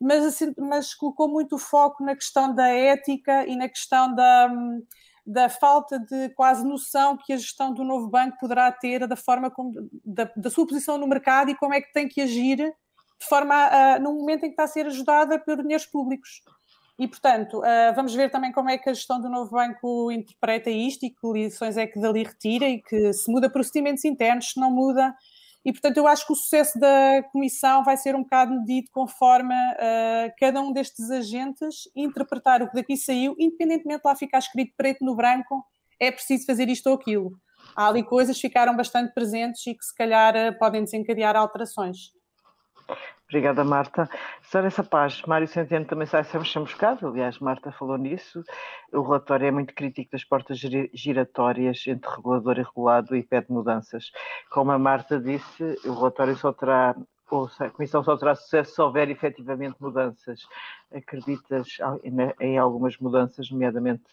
mas, 0.00 0.24
assim, 0.24 0.52
mas 0.58 0.94
colocou 0.94 1.28
muito 1.28 1.58
foco 1.58 2.04
na 2.04 2.14
questão 2.14 2.54
da 2.54 2.68
ética 2.68 3.46
e 3.46 3.56
na 3.56 3.68
questão 3.68 4.14
da, 4.14 4.50
da 5.26 5.48
falta 5.48 5.98
de 5.98 6.28
quase 6.30 6.66
noção 6.66 7.16
que 7.16 7.32
a 7.32 7.36
gestão 7.36 7.72
do 7.72 7.84
novo 7.84 8.08
banco 8.08 8.38
poderá 8.38 8.70
ter 8.70 9.06
da 9.06 9.16
forma 9.16 9.50
como, 9.50 9.72
da, 10.04 10.30
da 10.36 10.50
sua 10.50 10.66
posição 10.66 10.98
no 10.98 11.06
mercado 11.06 11.50
e 11.50 11.56
como 11.56 11.74
é 11.74 11.80
que 11.80 11.92
tem 11.92 12.08
que 12.08 12.20
agir 12.20 12.56
de 12.56 13.26
forma 13.28 13.54
a, 13.54 13.98
no 13.98 14.12
momento 14.12 14.44
em 14.44 14.48
que 14.48 14.52
está 14.52 14.64
a 14.64 14.68
ser 14.68 14.86
ajudada 14.86 15.38
por 15.38 15.62
dinheiros 15.62 15.86
públicos. 15.86 16.42
E, 16.98 17.08
portanto, 17.08 17.58
uh, 17.58 17.94
vamos 17.94 18.14
ver 18.14 18.30
também 18.30 18.52
como 18.52 18.70
é 18.70 18.78
que 18.78 18.88
a 18.88 18.94
gestão 18.94 19.20
do 19.20 19.28
novo 19.28 19.50
banco 19.50 20.12
interpreta 20.12 20.70
isto 20.70 21.04
e 21.04 21.10
que 21.10 21.26
lições 21.32 21.76
é 21.76 21.86
que 21.86 21.98
dali 21.98 22.22
retira 22.22 22.68
e 22.68 22.80
que 22.80 23.12
se 23.12 23.30
muda 23.32 23.50
procedimentos 23.50 24.04
internos, 24.04 24.50
se 24.50 24.60
não 24.60 24.70
muda. 24.70 25.14
E, 25.64 25.72
portanto, 25.72 25.96
eu 25.96 26.06
acho 26.06 26.26
que 26.26 26.32
o 26.32 26.36
sucesso 26.36 26.78
da 26.78 27.22
comissão 27.32 27.82
vai 27.82 27.96
ser 27.96 28.14
um 28.14 28.22
bocado 28.22 28.52
medido 28.52 28.90
conforme 28.92 29.54
uh, 29.54 30.32
cada 30.38 30.60
um 30.60 30.72
destes 30.72 31.10
agentes 31.10 31.88
interpretar 31.96 32.62
o 32.62 32.68
que 32.68 32.74
daqui 32.74 32.96
saiu, 32.96 33.34
independentemente 33.38 34.02
de 34.02 34.08
lá 34.08 34.14
ficar 34.14 34.38
escrito 34.38 34.74
preto 34.76 35.02
no 35.02 35.16
branco, 35.16 35.64
é 35.98 36.10
preciso 36.12 36.44
fazer 36.44 36.68
isto 36.68 36.88
ou 36.88 36.96
aquilo. 36.96 37.30
Há 37.74 37.88
ali 37.88 38.04
coisas 38.04 38.36
que 38.36 38.42
ficaram 38.42 38.76
bastante 38.76 39.14
presentes 39.14 39.66
e 39.66 39.74
que 39.74 39.84
se 39.84 39.94
calhar 39.94 40.34
uh, 40.36 40.58
podem 40.58 40.84
desencadear 40.84 41.34
alterações. 41.34 42.12
Obrigada, 43.28 43.64
Marta. 43.64 44.08
Sara 44.42 44.70
Paz, 44.88 45.22
Mário 45.22 45.48
Centeno 45.48 45.86
também 45.86 46.06
sai 46.06 46.24
chamuscado, 46.44 47.08
aliás, 47.08 47.38
Marta 47.38 47.72
falou 47.72 47.96
nisso. 47.96 48.44
O 48.92 49.02
relatório 49.02 49.46
é 49.46 49.50
muito 49.50 49.74
crítico 49.74 50.12
das 50.12 50.24
portas 50.24 50.58
giratórias 50.92 51.82
entre 51.86 52.10
regulador 52.10 52.58
e 52.58 52.62
regulado 52.62 53.16
e 53.16 53.22
pede 53.22 53.50
mudanças. 53.50 54.12
Como 54.50 54.70
a 54.70 54.78
Marta 54.78 55.18
disse, 55.18 55.76
o 55.84 55.94
relatório 55.94 56.36
só 56.36 56.52
terá 56.52 56.94
ou 57.30 57.50
a 57.58 57.70
Comissão 57.70 58.04
só 58.04 58.16
terá 58.16 58.34
sucesso 58.34 58.74
se 58.74 58.82
houver 58.82 59.10
efetivamente 59.10 59.76
mudanças. 59.80 60.46
Acreditas 60.92 61.78
em 62.38 62.58
algumas 62.58 62.96
mudanças, 62.98 63.50
nomeadamente 63.50 64.04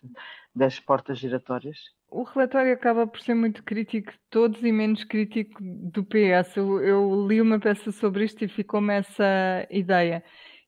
das 0.55 0.79
portas 0.79 1.19
giratórias? 1.19 1.77
O 2.11 2.23
relatório 2.23 2.73
acaba 2.73 3.07
por 3.07 3.21
ser 3.21 3.33
muito 3.33 3.63
crítico 3.63 4.11
de 4.11 4.19
todos 4.29 4.61
e 4.61 4.71
menos 4.71 5.05
crítico 5.05 5.57
do 5.61 6.03
PS. 6.03 6.57
Eu, 6.57 6.83
eu 6.83 7.27
li 7.27 7.39
uma 7.39 7.57
peça 7.57 7.89
sobre 7.93 8.25
isto 8.25 8.43
e 8.43 8.49
ficou-me 8.49 8.93
essa 8.93 9.65
ideia. 9.69 10.21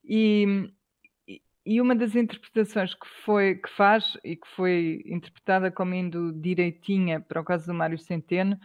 E, 0.05 0.71
e 1.65 1.81
uma 1.81 1.95
das 1.95 2.15
interpretações 2.15 2.93
que, 2.93 3.05
foi, 3.25 3.55
que 3.55 3.69
faz 3.71 4.17
e 4.23 4.37
que 4.37 4.47
foi 4.55 5.03
interpretada 5.05 5.69
como 5.69 5.93
indo 5.93 6.31
direitinha 6.31 7.19
para 7.19 7.41
o 7.41 7.43
caso 7.43 7.67
do 7.67 7.73
Mário 7.73 7.97
Centeno, 7.97 8.57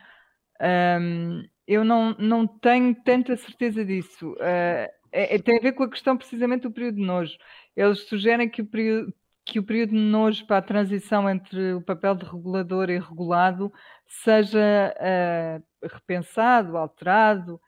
um, 0.61 1.43
eu 1.67 1.85
não, 1.85 2.15
não 2.17 2.47
tenho 2.47 2.95
tanta 3.03 3.37
certeza 3.37 3.85
disso. 3.85 4.33
Uh, 4.35 4.89
é, 5.11 5.35
é, 5.35 5.39
tem 5.39 5.59
a 5.59 5.61
ver 5.61 5.73
com 5.73 5.83
a 5.83 5.91
questão 5.91 6.17
precisamente 6.17 6.63
do 6.63 6.71
período 6.71 6.97
de 6.97 7.03
nojo. 7.03 7.37
Eles 7.77 8.07
sugerem 8.09 8.49
que 8.49 8.63
o 8.63 8.67
período, 8.67 9.13
que 9.49 9.59
o 9.59 9.63
período 9.63 9.91
de 9.93 9.99
nojo 9.99 10.47
para 10.47 10.59
a 10.59 10.63
transição 10.63 11.29
entre 11.29 11.73
o 11.73 11.81
papel 11.81 12.15
de 12.15 12.27
regulador 12.27 12.91
e 12.91 12.99
regulado 12.99 13.73
seja 14.07 14.95
uh, 14.95 15.89
repensado, 15.89 16.77
alterado. 16.77 17.59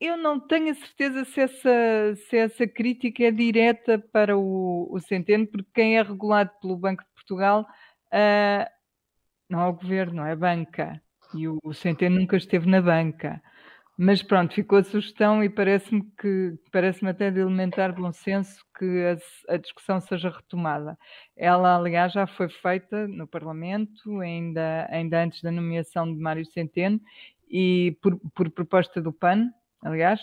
Eu 0.00 0.16
não 0.16 0.40
tenho 0.40 0.70
a 0.70 0.74
certeza 0.74 1.26
se 1.26 1.40
essa, 1.42 2.16
se 2.26 2.36
essa 2.38 2.66
crítica 2.66 3.22
é 3.24 3.30
direta 3.30 3.98
para 3.98 4.36
o, 4.38 4.88
o 4.90 4.98
Centeno, 4.98 5.46
porque 5.46 5.68
quem 5.74 5.98
é 5.98 6.02
regulado 6.02 6.50
pelo 6.58 6.78
Banco 6.78 7.04
de 7.04 7.10
Portugal 7.14 7.66
uh, 8.06 8.70
não 9.46 9.60
é 9.60 9.66
o 9.66 9.74
governo, 9.74 10.24
é 10.24 10.32
a 10.32 10.36
banca 10.36 11.02
e 11.34 11.46
o, 11.46 11.58
o 11.62 11.74
Centeno 11.74 12.18
nunca 12.18 12.38
esteve 12.38 12.66
na 12.66 12.80
banca. 12.80 13.42
Mas 14.02 14.22
pronto, 14.22 14.54
ficou 14.54 14.78
a 14.78 14.82
sugestão 14.82 15.44
e 15.44 15.50
parece-me 15.50 16.02
que 16.18 16.54
parece-me 16.72 17.10
até 17.10 17.30
de 17.30 17.38
elementar 17.38 17.94
bom 17.94 18.10
senso 18.10 18.64
que 18.78 18.86
a, 19.04 19.54
a, 19.54 19.58
discussão 19.58 20.00
seja 20.00 20.30
retomada. 20.30 20.98
Ela, 21.36 21.76
aliás, 21.76 22.10
já 22.10 22.26
foi 22.26 22.48
feita 22.48 23.06
no 23.06 23.26
Parlamento, 23.26 24.20
ainda, 24.20 24.88
ainda 24.90 25.22
antes 25.22 25.42
da 25.42 25.50
nomeação 25.52 26.10
de 26.10 26.18
Mário 26.18 26.46
Centeno, 26.46 26.98
e 27.46 27.94
por, 28.00 28.18
por 28.34 28.50
proposta 28.50 29.02
do 29.02 29.12
PAN, 29.12 29.50
aliás, 29.84 30.18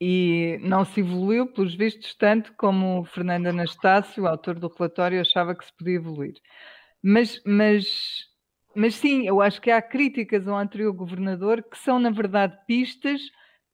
e 0.00 0.60
não 0.62 0.84
se 0.84 1.00
evoluiu, 1.00 1.48
pelos 1.48 1.74
vistos, 1.74 2.14
tanto 2.14 2.52
como 2.56 3.04
Fernando 3.06 3.48
Anastácio, 3.48 4.28
autor 4.28 4.60
do 4.60 4.68
relatório, 4.68 5.20
achava 5.20 5.56
que 5.56 5.64
se 5.64 5.76
podia 5.76 5.96
evoluir. 5.96 6.34
Mas, 7.02 7.42
mas 7.44 8.32
mas 8.74 8.94
sim, 8.96 9.26
eu 9.26 9.40
acho 9.40 9.60
que 9.60 9.70
há 9.70 9.80
críticas 9.80 10.46
ao 10.48 10.56
anterior 10.56 10.92
governador 10.92 11.62
que 11.62 11.78
são, 11.78 11.98
na 11.98 12.10
verdade, 12.10 12.58
pistas 12.66 13.20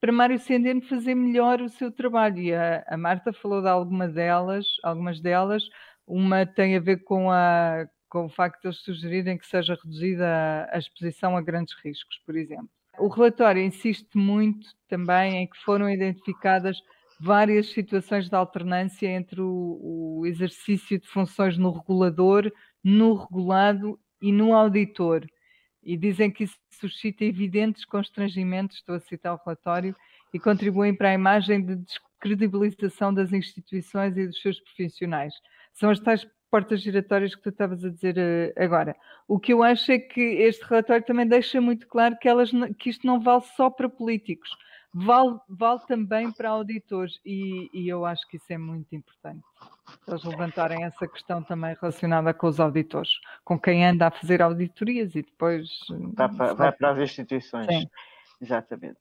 para 0.00 0.12
Mário 0.12 0.38
Centeno 0.38 0.80
fazer 0.82 1.14
melhor 1.14 1.60
o 1.60 1.68
seu 1.68 1.92
trabalho. 1.92 2.38
E 2.38 2.54
a, 2.54 2.84
a 2.88 2.96
Marta 2.96 3.32
falou 3.32 3.60
de 3.60 3.68
alguma 3.68 4.08
delas, 4.08 4.66
algumas 4.82 5.20
delas. 5.20 5.62
Uma 6.06 6.46
tem 6.46 6.76
a 6.76 6.80
ver 6.80 7.04
com, 7.04 7.30
a, 7.30 7.86
com 8.08 8.24
o 8.24 8.28
facto 8.30 8.62
de 8.62 8.68
eles 8.68 8.78
sugerirem 8.78 9.38
que 9.38 9.46
seja 9.46 9.78
reduzida 9.82 10.26
a, 10.26 10.76
a 10.76 10.78
exposição 10.78 11.36
a 11.36 11.42
grandes 11.42 11.74
riscos, 11.84 12.18
por 12.24 12.36
exemplo. 12.36 12.70
O 12.98 13.08
relatório 13.08 13.62
insiste 13.62 14.16
muito 14.16 14.68
também 14.88 15.36
em 15.36 15.46
que 15.46 15.56
foram 15.58 15.88
identificadas 15.88 16.76
várias 17.20 17.70
situações 17.70 18.28
de 18.28 18.34
alternância 18.34 19.06
entre 19.06 19.40
o, 19.40 20.20
o 20.20 20.26
exercício 20.26 20.98
de 20.98 21.06
funções 21.06 21.58
no 21.58 21.70
regulador, 21.70 22.50
no 22.82 23.14
regulado 23.14 23.98
e 24.20 24.32
no 24.32 24.54
auditor. 24.54 25.26
E 25.82 25.96
dizem 25.96 26.30
que 26.30 26.44
isso 26.44 26.58
suscita 26.72 27.24
evidentes 27.24 27.84
constrangimentos, 27.84 28.76
estou 28.76 28.94
a 28.94 29.00
citar 29.00 29.34
o 29.34 29.40
relatório, 29.44 29.96
e 30.32 30.38
contribuem 30.38 30.94
para 30.94 31.10
a 31.10 31.14
imagem 31.14 31.64
de 31.64 31.76
descredibilização 31.76 33.12
das 33.12 33.32
instituições 33.32 34.16
e 34.16 34.26
dos 34.26 34.40
seus 34.40 34.60
profissionais. 34.60 35.34
São 35.72 35.90
as 35.90 35.98
tais 35.98 36.26
portas 36.50 36.82
giratórias 36.82 37.34
que 37.34 37.42
tu 37.42 37.48
estavas 37.50 37.84
a 37.84 37.90
dizer 37.90 38.16
uh, 38.18 38.62
agora. 38.62 38.94
O 39.26 39.38
que 39.38 39.52
eu 39.52 39.62
acho 39.62 39.92
é 39.92 39.98
que 39.98 40.20
este 40.20 40.64
relatório 40.64 41.04
também 41.04 41.26
deixa 41.26 41.60
muito 41.60 41.86
claro 41.86 42.16
que, 42.18 42.28
elas, 42.28 42.50
que 42.78 42.90
isto 42.90 43.06
não 43.06 43.20
vale 43.20 43.44
só 43.56 43.70
para 43.70 43.88
políticos, 43.88 44.50
vale, 44.92 45.38
vale 45.48 45.80
também 45.86 46.30
para 46.32 46.50
auditores, 46.50 47.20
e, 47.24 47.70
e 47.72 47.88
eu 47.88 48.04
acho 48.04 48.26
que 48.28 48.36
isso 48.36 48.52
é 48.52 48.58
muito 48.58 48.94
importante 48.94 49.44
eles 50.06 50.24
levantarem 50.24 50.84
essa 50.84 51.06
questão 51.06 51.42
também 51.42 51.76
relacionada 51.80 52.32
com 52.34 52.46
os 52.46 52.60
auditores, 52.60 53.10
com 53.44 53.58
quem 53.58 53.84
anda 53.84 54.06
a 54.06 54.10
fazer 54.10 54.42
auditorias 54.42 55.14
e 55.14 55.22
depois. 55.22 55.68
Vai 56.14 56.28
para, 56.28 56.54
vai 56.54 56.72
para 56.72 56.90
as 56.90 56.98
instituições. 56.98 57.66
Sim. 57.66 57.86
Exatamente. 58.42 58.98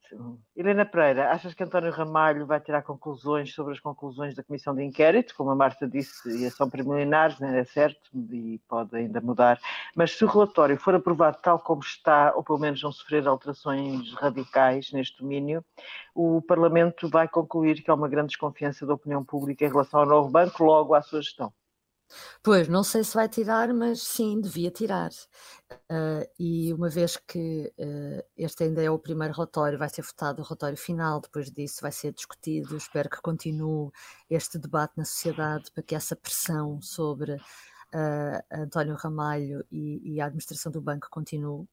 Helena 0.54 0.84
Pereira, 0.84 1.30
achas 1.30 1.54
que 1.54 1.64
António 1.64 1.90
Ramalho 1.90 2.44
vai 2.44 2.60
tirar 2.60 2.82
conclusões 2.82 3.54
sobre 3.54 3.72
as 3.72 3.80
conclusões 3.80 4.34
da 4.34 4.44
comissão 4.44 4.74
de 4.74 4.84
inquérito? 4.84 5.34
Como 5.34 5.48
a 5.48 5.54
Marta 5.54 5.88
disse, 5.88 6.50
são 6.50 6.68
preliminares, 6.68 7.40
não 7.40 7.48
é 7.48 7.64
certo, 7.64 8.10
e 8.14 8.60
pode 8.68 8.94
ainda 8.94 9.18
mudar. 9.18 9.58
Mas 9.96 10.10
se 10.10 10.22
o 10.26 10.28
relatório 10.28 10.76
for 10.76 10.94
aprovado 10.94 11.38
tal 11.42 11.58
como 11.58 11.80
está, 11.80 12.34
ou 12.36 12.44
pelo 12.44 12.58
menos 12.58 12.82
não 12.82 12.92
sofrer 12.92 13.26
alterações 13.26 14.12
radicais 14.12 14.92
neste 14.92 15.22
domínio, 15.22 15.64
o 16.14 16.42
Parlamento 16.42 17.08
vai 17.08 17.26
concluir 17.26 17.82
que 17.82 17.90
há 17.90 17.94
uma 17.94 18.08
grande 18.08 18.28
desconfiança 18.28 18.84
da 18.84 18.92
opinião 18.92 19.24
pública 19.24 19.64
em 19.64 19.68
relação 19.68 20.00
ao 20.00 20.06
novo 20.06 20.28
banco, 20.28 20.62
logo 20.62 20.94
à 20.94 21.00
sua 21.00 21.22
gestão. 21.22 21.50
Pois, 22.42 22.68
não 22.68 22.82
sei 22.82 23.04
se 23.04 23.14
vai 23.14 23.28
tirar, 23.28 23.72
mas 23.72 24.02
sim, 24.02 24.40
devia 24.40 24.70
tirar. 24.70 25.10
Uh, 25.90 26.26
e 26.38 26.72
uma 26.72 26.88
vez 26.88 27.16
que 27.16 27.72
uh, 27.78 28.24
este 28.36 28.64
ainda 28.64 28.82
é 28.82 28.90
o 28.90 28.98
primeiro 28.98 29.34
relatório, 29.34 29.78
vai 29.78 29.88
ser 29.88 30.02
votado 30.02 30.42
o 30.42 30.44
relatório 30.44 30.76
final, 30.76 31.20
depois 31.20 31.50
disso 31.50 31.82
vai 31.82 31.92
ser 31.92 32.12
discutido. 32.12 32.76
Espero 32.76 33.08
que 33.08 33.20
continue 33.20 33.90
este 34.28 34.58
debate 34.58 34.94
na 34.96 35.04
sociedade 35.04 35.70
para 35.72 35.82
que 35.82 35.94
essa 35.94 36.16
pressão 36.16 36.80
sobre 36.82 37.34
uh, 37.34 38.42
António 38.52 38.96
Ramalho 38.96 39.64
e, 39.70 40.14
e, 40.14 40.20
a 40.20 40.26
administração 40.26 40.72
do 40.72 40.80
banco 40.80 41.08
continue. 41.10 41.68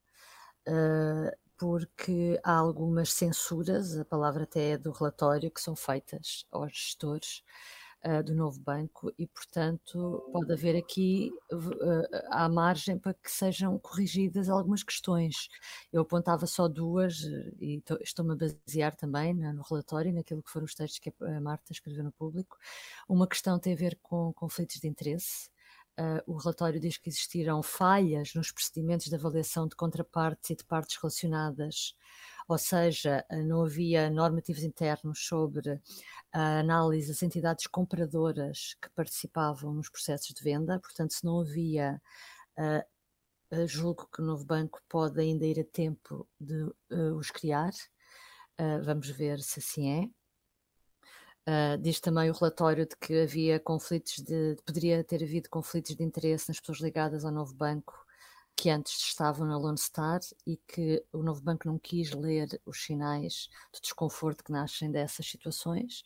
porque 1.57 2.39
há 2.43 2.53
algumas 2.53 3.11
censuras, 3.11 3.97
a 3.97 4.05
palavra 4.05 4.43
até 4.43 4.71
é 4.71 4.77
do 4.77 4.91
relatório, 4.91 5.49
que 5.51 5.61
são 5.61 5.75
feitas 5.75 6.45
aos 6.51 6.71
gestores 6.71 7.43
uh, 8.07 8.23
do 8.23 8.33
novo 8.33 8.59
banco 8.59 9.13
e, 9.17 9.27
portanto, 9.27 10.23
pode 10.31 10.51
haver 10.53 10.77
aqui 10.77 11.31
uh, 11.51 12.03
à 12.31 12.47
margem 12.47 12.97
para 12.97 13.13
que 13.13 13.29
sejam 13.29 13.77
corrigidas 13.77 14.49
algumas 14.49 14.83
questões. 14.83 15.49
Eu 15.91 16.01
apontava 16.03 16.47
só 16.47 16.67
duas 16.67 17.21
e 17.59 17.83
estou-me 18.01 18.33
a 18.33 18.35
basear 18.35 18.95
também 18.95 19.33
no 19.33 19.61
relatório, 19.61 20.13
naquilo 20.13 20.41
que 20.41 20.51
foram 20.51 20.65
os 20.65 20.73
textos 20.73 20.99
que 20.99 21.13
a 21.21 21.41
Marta 21.41 21.73
escreveu 21.73 22.03
no 22.03 22.11
público. 22.11 22.57
Uma 23.09 23.27
questão 23.27 23.59
tem 23.59 23.73
a 23.73 23.77
ver 23.77 23.99
com 24.01 24.31
conflitos 24.33 24.79
de 24.79 24.87
interesse. 24.87 25.49
Uh, 25.99 26.21
o 26.27 26.37
relatório 26.37 26.79
diz 26.79 26.95
que 26.95 27.09
existiram 27.09 27.63
falhas 27.63 28.31
nos 28.35 28.51
procedimentos 28.51 29.07
de 29.07 29.15
avaliação 29.15 29.67
de 29.67 29.75
contrapartes 29.75 30.51
e 30.51 30.55
de 30.55 30.63
partes 30.63 30.95
relacionadas 31.01 31.95
ou 32.47 32.57
seja, 32.57 33.25
não 33.45 33.63
havia 33.63 34.09
normativos 34.09 34.63
internos 34.63 35.25
sobre 35.25 35.81
a 36.31 36.59
análise 36.59 37.09
das 37.09 37.21
entidades 37.21 37.67
compradoras 37.67 38.75
que 38.81 38.89
participavam 38.91 39.73
nos 39.73 39.89
processos 39.89 40.33
de 40.33 40.43
venda, 40.43 40.79
portanto, 40.79 41.13
se 41.13 41.25
não 41.25 41.41
havia. 41.41 42.01
Uh, 42.57 42.97
julgo 43.65 44.09
que 44.13 44.21
o 44.21 44.25
novo 44.25 44.43
banco 44.45 44.81
pode 44.89 45.21
ainda 45.21 45.45
ir 45.45 45.59
a 45.59 45.63
tempo 45.63 46.27
de 46.39 46.63
uh, 46.91 47.15
os 47.17 47.31
criar. 47.31 47.71
Uh, 48.59 48.83
vamos 48.83 49.09
ver 49.09 49.39
se 49.39 49.59
assim 49.59 50.03
é. 50.03 51.77
Diz 51.79 52.01
também 52.01 52.29
o 52.29 52.33
relatório 52.33 52.85
de 52.85 52.93
que 52.97 53.21
havia 53.21 53.57
conflitos 53.57 54.17
de, 54.17 54.57
poderia 54.65 55.01
ter 55.01 55.23
havido 55.23 55.49
conflitos 55.49 55.95
de 55.95 56.03
interesse 56.03 56.49
nas 56.49 56.59
pessoas 56.59 56.81
ligadas 56.81 57.23
ao 57.23 57.31
novo 57.31 57.53
banco 57.53 58.05
que 58.57 58.69
antes 58.71 58.97
estavam 58.97 59.45
na 59.47 59.57
Lone 59.57 59.77
Star 59.77 60.19
e 60.45 60.57
que 60.57 61.05
o 61.13 61.21
novo 61.21 61.41
banco 61.41 61.67
não 61.67 61.77
quis 61.77 62.11
ler 62.11 62.59
os 62.65 62.83
sinais 62.83 63.49
de 63.71 63.79
desconforto 63.79 64.43
que 64.43 64.51
nascem 64.51 64.91
dessas 64.91 65.27
situações. 65.29 66.03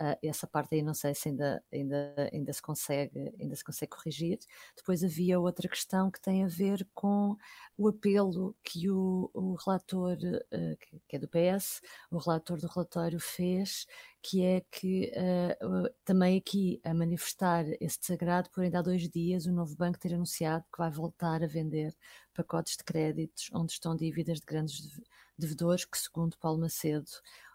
Uh, 0.00 0.18
essa 0.22 0.46
parte 0.46 0.74
aí 0.74 0.82
não 0.82 0.92
sei 0.92 1.14
se 1.14 1.28
ainda, 1.28 1.62
ainda, 1.72 2.30
ainda, 2.32 2.52
se 2.52 2.60
consegue, 2.60 3.32
ainda 3.40 3.54
se 3.54 3.64
consegue 3.64 3.90
corrigir. 3.90 4.38
Depois 4.76 5.04
havia 5.04 5.38
outra 5.38 5.68
questão 5.68 6.10
que 6.10 6.20
tem 6.20 6.44
a 6.44 6.48
ver 6.48 6.86
com 6.92 7.36
o 7.78 7.88
apelo 7.88 8.56
que 8.64 8.90
o, 8.90 9.30
o 9.32 9.54
relator, 9.54 10.16
uh, 10.16 10.76
que, 10.78 11.00
que, 11.08 11.16
é 11.16 11.18
do 11.18 11.28
PS, 11.28 11.80
o 12.10 12.18
relator 12.18 12.58
do 12.58 12.66
relatório 12.66 13.20
fez, 13.20 13.86
que 14.20 14.42
é 14.42 14.62
que 14.70 15.12
uh, 15.14 15.88
também 16.04 16.38
aqui 16.38 16.80
a 16.82 16.92
manifestar 16.92 17.64
esse 17.80 18.00
desagrado 18.00 18.50
por 18.50 18.64
ainda 18.64 18.80
há 18.80 18.82
dois 18.82 19.08
dias 19.08 19.46
o 19.46 19.52
novo 19.52 19.76
banco 19.76 19.98
ter 19.98 20.14
anunciado 20.14 20.64
que 20.72 20.78
vai 20.78 20.90
voltar 20.90 21.42
a 21.42 21.46
vender 21.46 21.94
pacotes 22.34 22.76
de 22.76 22.84
créditos 22.84 23.48
onde 23.52 23.72
estão 23.72 23.94
dívidas 23.94 24.40
de 24.40 24.46
grandes 24.46 25.00
devedores 25.38 25.84
que, 25.84 25.98
segundo 25.98 26.36
Paulo 26.38 26.60
Macedo, 26.60 27.10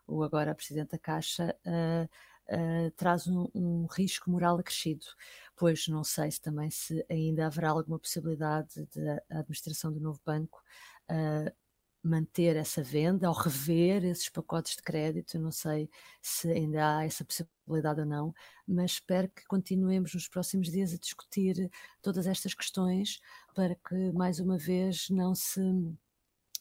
o 0.08 0.23
agora 0.23 0.56
Presidente 0.56 0.91
da 0.91 0.97
Caixa, 0.97 1.56
uh, 1.65 2.10
uh, 2.50 2.92
traz 2.92 3.28
um, 3.28 3.48
um, 3.54 3.86
risco 3.86 4.30
moral 4.30 4.58
acrescido, 4.58 5.06
pois 5.56 5.88
não 5.88 6.04
sei 6.04 6.32
se 6.32 6.42
também 6.42 6.70
se 6.70 7.06
ainda 7.10 7.46
haverá 7.46 7.70
alguma 7.70 8.00
possibilidade 8.00 8.88
da 8.96 9.22
administração 9.40 9.92
do 9.92 10.00
novo 10.00 10.20
banco 10.26 10.62
uh, 11.12 11.52
manter 12.02 12.56
essa 12.56 12.82
venda 12.82 13.30
ou 13.30 13.36
rever 13.36 14.06
esses 14.06 14.30
pacotes 14.30 14.76
de 14.76 14.82
crédito. 14.82 15.38
Não 15.38 15.52
sei 15.52 15.90
se 16.22 16.52
ainda 16.52 16.98
há 16.98 17.06
essa 17.06 17.26
possibilidade 17.26 18.00
ou 18.02 18.06
não, 18.06 18.34
mas 18.68 18.92
espero 18.92 19.30
que 19.30 19.46
continuemos 19.46 20.14
nos 20.14 20.28
próximos 20.28 20.70
dias 20.70 20.94
a 20.94 20.98
discutir 20.98 21.70
todas 22.02 22.26
estas 22.28 22.54
questões 22.54 23.20
para 23.54 23.76
que, 23.76 24.12
mais 24.14 24.40
uma 24.40 24.58
vez, 24.58 25.10
não 25.10 25.36
se, 25.36 25.62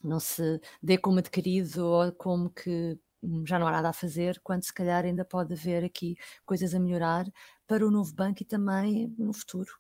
não 0.03 0.21
se 0.21 0.61
dê 0.83 0.99
como 0.99 1.19
adquirido 1.19 1.87
ou 1.87 2.13
como 2.13 2.51
que 2.51 2.99
já 3.45 3.59
não 3.59 3.67
há 3.67 3.73
nada 3.73 3.89
a 3.89 3.93
fazer, 3.93 4.41
quando 4.43 4.65
se 4.65 4.73
calhar 4.73 5.05
ainda 5.05 5.25
pode 5.25 5.53
haver 5.55 5.85
aqui 5.85 6.17
coisas 6.45 6.75
a 6.75 6.81
melhorar 6.81 7.25
para 7.67 7.87
o 7.87 7.91
novo 7.91 8.15
banco 8.15 8.43
e 8.43 8.47
também 8.47 9.15
no 9.19 9.33
futuro. 9.33 9.71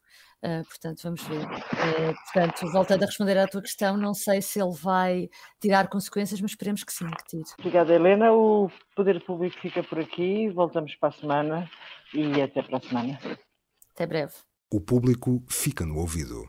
Uh, 0.42 0.64
portanto, 0.68 1.02
vamos 1.02 1.22
ver. 1.22 1.44
Uh, 1.44 2.14
portanto, 2.24 2.70
voltando 2.70 3.02
a 3.02 3.06
responder 3.06 3.38
à 3.38 3.46
tua 3.46 3.62
questão, 3.62 3.96
não 3.96 4.14
sei 4.14 4.40
se 4.42 4.60
ele 4.60 4.74
vai 4.74 5.28
tirar 5.60 5.88
consequências, 5.88 6.40
mas 6.40 6.52
esperemos 6.52 6.84
que 6.84 6.92
sim, 6.92 7.06
que 7.06 7.24
tire. 7.24 7.50
Obrigada, 7.58 7.94
Helena. 7.94 8.32
O 8.32 8.70
Poder 8.94 9.24
Público 9.24 9.58
fica 9.60 9.82
por 9.82 9.98
aqui. 9.98 10.48
Voltamos 10.50 10.94
para 10.96 11.08
a 11.08 11.12
semana 11.12 11.70
e 12.14 12.40
até 12.40 12.62
para 12.62 12.78
a 12.78 12.80
semana. 12.80 13.18
Até 13.94 14.06
breve. 14.06 14.34
O 14.70 14.80
público 14.80 15.42
fica 15.48 15.84
no 15.84 15.96
ouvido. 15.96 16.48